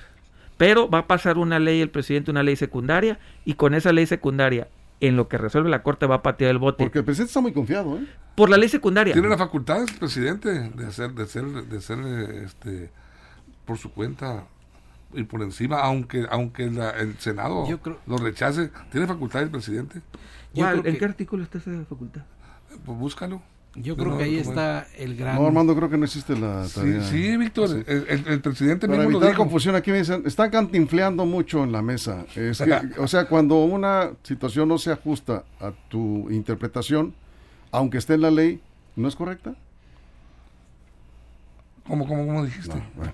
Pero 0.58 0.88
va 0.90 1.00
a 1.00 1.08
pasar 1.08 1.40
una 1.40 1.58
ley, 1.58 1.82
el 1.82 1.90
presidente, 1.90 2.30
una 2.30 2.44
ley 2.44 2.56
secundaria, 2.56 3.18
y 3.46 3.56
con 3.56 3.74
esa 3.74 3.92
ley 3.92 4.06
secundaria, 4.06 4.68
en 5.00 5.16
lo 5.18 5.28
que 5.28 5.38
resuelve 5.38 5.70
la 5.70 5.84
Corte, 5.84 6.06
va 6.06 6.16
a 6.16 6.24
patear 6.24 6.52
el 6.52 6.58
bote. 6.60 6.84
Porque 6.84 7.00
el 7.00 7.06
presidente 7.06 7.30
está 7.30 7.42
muy 7.42 7.54
confiado, 7.54 7.98
¿eh? 7.98 8.08
Por 8.36 8.50
la 8.50 8.58
ley 8.58 8.70
secundaria. 8.70 9.14
Tiene 9.14 9.28
las 9.30 9.38
facultades 9.38 9.92
el 9.92 10.00
presidente 10.00 10.50
de 10.70 10.86
hacer, 10.88 11.12
de 11.14 11.26
ser, 11.28 11.46
de 11.46 11.82
ser 11.82 12.00
este, 12.44 12.90
por 13.66 13.78
su 13.78 13.92
cuenta 13.92 14.46
y 15.14 15.24
por 15.24 15.42
encima, 15.44 15.78
aunque 15.82 16.26
aunque 16.32 16.72
la- 16.72 16.90
el 16.92 17.18
Senado 17.20 17.68
Yo 17.68 17.80
creo- 17.80 18.00
lo 18.08 18.18
rechace, 18.18 18.72
tiene 18.92 19.06
facultades 19.06 19.46
el 19.46 19.52
presidente. 19.52 20.02
¿En 20.56 20.82
que- 20.82 20.98
qué 20.98 21.06
artículo 21.06 21.44
está 21.44 21.58
esa 21.60 21.72
facultad? 21.88 22.22
Pues 22.86 22.98
búscalo. 22.98 23.42
Yo 23.76 23.96
creo 23.98 24.10
no, 24.12 24.18
que 24.20 24.26
ahí 24.26 24.38
¿cómo 24.38 24.50
está 24.52 24.86
el 24.98 25.16
gran... 25.16 25.36
No, 25.36 25.48
Armando, 25.48 25.76
creo 25.76 25.90
que 25.90 25.98
no 25.98 26.06
existe 26.06 26.38
la 26.38 26.66
Sí, 26.68 26.76
tarea. 26.80 27.04
sí, 27.06 27.38
Víctor, 27.38 27.84
El, 27.88 28.06
el- 28.08 28.28
el 28.28 28.42
presidente 28.42 28.86
Para 28.88 29.00
mismo 29.00 29.12
lo 29.14 29.18
evitar 29.18 29.30
dijo. 29.32 29.42
confusión, 29.44 29.76
aquí 29.76 29.90
me 29.90 29.98
dicen, 29.98 30.22
están 30.28 30.52
cantinfleando 30.52 31.26
mucho 31.26 31.64
en 31.64 31.72
la 31.72 31.82
mesa. 31.82 32.24
Es 32.36 32.60
que, 32.60 32.72
o 33.00 33.08
sea, 33.08 33.26
cuando 33.28 33.56
una 33.64 34.12
situación 34.22 34.70
no 34.70 34.78
se 34.78 34.92
ajusta 34.92 35.44
a 35.60 35.72
tu 35.90 36.30
interpretación, 36.30 37.16
aunque 37.72 37.98
esté 37.98 38.14
en 38.14 38.22
la 38.22 38.30
ley, 38.32 38.62
¿no 38.96 39.08
es 39.08 39.16
correcta? 39.16 39.56
¿Cómo, 41.88 42.08
cómo, 42.08 42.26
cómo 42.26 42.46
dijiste? 42.46 42.82
Bueno, 42.96 43.12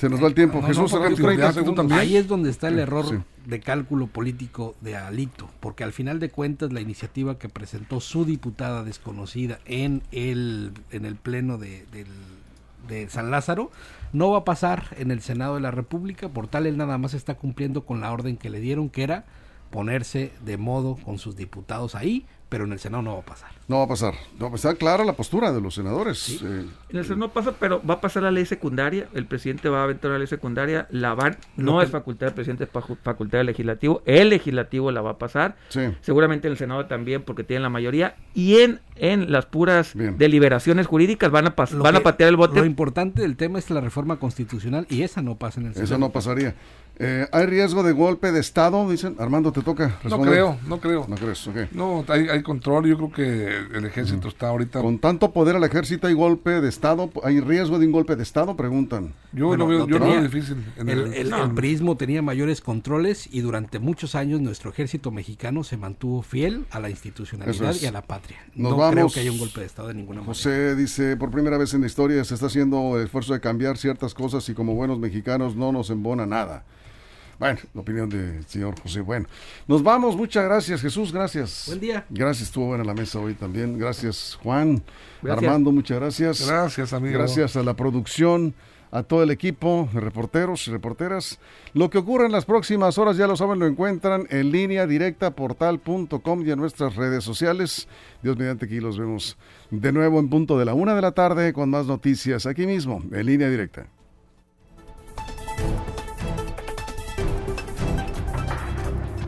se 0.00 0.08
nos 0.08 0.22
va 0.22 0.28
el 0.28 0.34
tiempo. 0.34 0.60
No, 0.60 0.66
Jesús, 0.66 0.90
porque 0.90 1.08
tus 1.10 1.18
tú 1.18 1.24
30 1.24 1.42
también- 1.46 1.52
tú 1.52 1.60
segundos. 1.60 1.76
también. 1.76 2.00
Ahí 2.00 2.16
es 2.16 2.26
donde 2.26 2.50
está 2.50 2.68
el 2.68 2.78
error 2.78 3.06
Sí. 3.06 3.16
de 3.46 3.60
cálculo 3.60 4.06
político 4.06 4.74
de 4.80 4.96
Alito, 4.96 5.48
porque 5.60 5.84
al 5.84 5.92
final 5.92 6.18
de 6.20 6.30
cuentas 6.30 6.72
la 6.72 6.80
iniciativa 6.80 7.38
que 7.38 7.48
presentó 7.48 8.00
su 8.00 8.24
diputada 8.24 8.82
desconocida 8.82 9.58
en 9.66 10.02
el, 10.12 10.72
en 10.90 11.04
el 11.04 11.16
pleno 11.16 11.58
de, 11.58 11.84
del- 11.92 12.06
de 12.88 13.08
San 13.10 13.30
Lázaro 13.30 13.70
no 14.12 14.30
va 14.30 14.38
a 14.38 14.44
pasar 14.44 14.84
en 14.98 15.10
el 15.10 15.20
Senado 15.20 15.54
de 15.56 15.60
la 15.60 15.70
República, 15.70 16.28
por 16.30 16.48
tal 16.48 16.66
él 16.66 16.76
nada 16.78 16.96
más 16.98 17.12
está 17.14 17.34
cumpliendo 17.34 17.84
con 17.84 18.00
la 18.00 18.10
orden 18.10 18.36
que 18.38 18.48
le 18.50 18.58
dieron, 18.58 18.88
que 18.88 19.02
era 19.02 19.26
ponerse 19.70 20.32
de 20.44 20.56
modo 20.56 20.96
con 20.96 21.18
sus 21.18 21.36
diputados 21.36 21.94
ahí, 21.94 22.26
pero 22.50 22.64
en 22.64 22.72
el 22.72 22.78
Senado 22.78 23.02
no 23.02 23.14
va 23.14 23.20
a 23.20 23.24
pasar. 23.24 23.48
No 23.68 23.78
va 23.78 23.84
a 23.84 23.88
pasar. 23.88 24.14
No, 24.38 24.50
pues 24.50 24.64
está 24.64 24.76
clara 24.76 25.04
la 25.04 25.12
postura 25.14 25.52
de 25.52 25.60
los 25.60 25.74
senadores. 25.76 26.42
Eh, 26.42 26.66
En 26.90 26.96
el 26.98 27.04
Senado 27.04 27.20
no 27.28 27.32
pasa, 27.32 27.52
pero 27.58 27.80
va 27.88 27.94
a 27.94 28.00
pasar 28.00 28.24
la 28.24 28.30
ley 28.32 28.44
secundaria. 28.44 29.06
El 29.14 29.24
presidente 29.26 29.68
va 29.68 29.80
a 29.80 29.84
aventar 29.84 30.10
la 30.10 30.18
ley 30.18 30.26
secundaria. 30.26 30.86
La 30.90 31.14
van, 31.14 31.38
no 31.56 31.78
que- 31.78 31.84
es 31.84 31.90
facultad 31.90 32.26
del 32.26 32.34
presidente, 32.34 32.64
es 32.64 32.70
facultad 33.02 33.38
del 33.38 33.46
legislativo. 33.46 34.02
El 34.04 34.28
legislativo 34.30 34.90
la 34.90 35.00
va 35.00 35.10
a 35.12 35.18
pasar. 35.18 35.56
sí. 35.68 35.80
Seguramente 36.00 36.48
en 36.48 36.52
el 36.52 36.58
Senado 36.58 36.84
también, 36.86 37.22
porque 37.22 37.44
tienen 37.44 37.62
la 37.62 37.68
mayoría. 37.70 38.16
Y 38.34 38.56
en, 38.58 38.80
en 38.96 39.30
las 39.30 39.46
puras 39.46 39.94
Bien. 39.94 40.18
deliberaciones 40.18 40.86
jurídicas 40.88 41.30
van 41.30 41.46
a, 41.46 41.54
pas- 41.56 41.76
van 41.78 41.94
a 41.96 42.00
patear 42.00 42.28
el 42.28 42.36
bote. 42.36 42.58
Lo 42.58 42.66
importante 42.66 43.22
del 43.22 43.36
tema 43.36 43.60
es 43.60 43.70
la 43.70 43.80
reforma 43.80 44.18
constitucional 44.18 44.84
y 44.90 45.02
esa 45.02 45.22
no 45.22 45.36
pasa 45.36 45.60
en 45.60 45.66
el 45.66 45.74
Senado. 45.74 45.84
Eso 45.94 45.98
no 45.98 46.10
pasaría. 46.10 46.54
Eh, 47.02 47.26
¿Hay 47.32 47.46
riesgo 47.46 47.82
de 47.82 47.92
golpe 47.92 48.30
de 48.30 48.40
Estado? 48.40 48.86
Dicen. 48.90 49.16
Armando, 49.18 49.52
te 49.52 49.62
toca 49.62 49.86
No 49.88 49.94
responder. 50.02 50.30
creo, 50.34 50.58
no 50.66 50.80
creo. 50.80 51.06
No 51.08 51.16
crees, 51.16 51.46
ok. 51.46 51.56
No, 51.72 52.04
hay, 52.08 52.28
hay 52.28 52.42
control. 52.42 52.84
Yo 52.86 52.96
creo 52.98 53.10
que 53.10 53.76
el 53.78 53.86
ejército 53.86 54.28
está 54.28 54.48
ahorita. 54.50 54.82
Con 54.82 54.98
tanto 54.98 55.32
poder 55.32 55.56
al 55.56 55.64
ejército, 55.64 56.08
¿hay 56.08 56.12
golpe 56.12 56.60
de 56.60 56.68
Estado? 56.68 57.10
¿Hay 57.24 57.40
riesgo 57.40 57.78
de 57.78 57.86
un 57.86 57.92
golpe 57.92 58.16
de 58.16 58.22
Estado? 58.22 58.54
Preguntan. 58.54 59.14
Yo 59.32 59.46
Bueno, 59.46 59.64
lo 59.64 59.70
veo, 59.70 59.78
lo 59.80 59.86
yo 59.88 59.98
lo 59.98 60.04
veo 60.10 60.22
difícil. 60.22 60.58
en 60.76 60.90
El, 60.90 60.98
el- 60.98 61.14
el, 61.14 61.32
el 61.32 61.50
prismo 61.54 61.96
tenía 61.96 62.20
mayores 62.20 62.60
controles 62.60 63.26
y 63.32 63.40
durante 63.40 63.78
muchos 63.78 64.14
años 64.14 64.42
nuestro 64.42 64.70
ejército 64.70 65.10
mexicano 65.10 65.64
se 65.64 65.78
mantuvo 65.78 66.20
fiel 66.20 66.66
a 66.70 66.80
la 66.80 66.90
institucionalidad 66.90 67.70
es. 67.70 67.82
y 67.82 67.86
a 67.86 67.92
la 67.92 68.02
patria. 68.02 68.36
Nos 68.54 68.76
no 68.76 68.90
creo 68.90 69.08
que 69.08 69.20
haya 69.20 69.32
un 69.32 69.38
golpe 69.38 69.60
de 69.60 69.66
Estado 69.66 69.88
de 69.88 69.94
ninguna 69.94 70.16
manera. 70.20 70.34
José 70.34 70.76
dice, 70.76 71.16
por 71.16 71.30
primera 71.30 71.56
vez 71.56 71.72
en 71.72 71.80
la 71.80 71.86
historia 71.86 72.22
se 72.24 72.34
está 72.34 72.46
haciendo 72.48 72.98
el 72.98 73.04
esfuerzo 73.04 73.32
de 73.32 73.40
cambiar 73.40 73.78
ciertas 73.78 74.12
cosas 74.12 74.46
y 74.50 74.52
como 74.54 74.74
buenos 74.74 74.98
mexicanos 74.98 75.56
no 75.56 75.72
nos 75.72 75.88
embona 75.88 76.26
nada. 76.26 76.64
Bueno, 77.40 77.58
la 77.72 77.80
opinión 77.80 78.10
del 78.10 78.44
señor 78.46 78.78
José. 78.82 79.00
Bueno, 79.00 79.26
nos 79.66 79.82
vamos. 79.82 80.14
Muchas 80.14 80.44
gracias, 80.44 80.82
Jesús. 80.82 81.10
Gracias. 81.10 81.64
Buen 81.68 81.80
día. 81.80 82.04
Gracias, 82.10 82.48
estuvo 82.48 82.66
buena 82.66 82.84
la 82.84 82.92
mesa 82.92 83.18
hoy 83.18 83.32
también. 83.32 83.78
Gracias, 83.78 84.38
Juan. 84.42 84.82
Gracias. 85.22 85.48
Armando, 85.48 85.72
muchas 85.72 85.98
gracias. 85.98 86.46
Gracias, 86.46 86.92
amigo. 86.92 87.18
Gracias 87.18 87.56
a 87.56 87.62
la 87.62 87.72
producción, 87.72 88.52
a 88.90 89.04
todo 89.04 89.22
el 89.22 89.30
equipo 89.30 89.88
de 89.94 90.00
reporteros 90.00 90.68
y 90.68 90.70
reporteras. 90.70 91.38
Lo 91.72 91.88
que 91.88 91.96
ocurra 91.96 92.26
en 92.26 92.32
las 92.32 92.44
próximas 92.44 92.98
horas, 92.98 93.16
ya 93.16 93.26
lo 93.26 93.36
saben, 93.36 93.58
lo 93.58 93.66
encuentran 93.66 94.26
en 94.28 94.52
línea 94.52 94.86
directa 94.86 95.30
portal.com 95.30 96.46
y 96.46 96.50
en 96.50 96.58
nuestras 96.58 96.94
redes 96.96 97.24
sociales. 97.24 97.88
Dios 98.22 98.36
mediante 98.36 98.66
aquí 98.66 98.80
los 98.80 98.98
vemos 98.98 99.38
de 99.70 99.92
nuevo 99.92 100.20
en 100.20 100.28
punto 100.28 100.58
de 100.58 100.66
la 100.66 100.74
una 100.74 100.94
de 100.94 101.00
la 101.00 101.12
tarde 101.12 101.54
con 101.54 101.70
más 101.70 101.86
noticias 101.86 102.44
aquí 102.44 102.66
mismo, 102.66 103.02
en 103.10 103.24
línea 103.24 103.48
directa. 103.48 103.86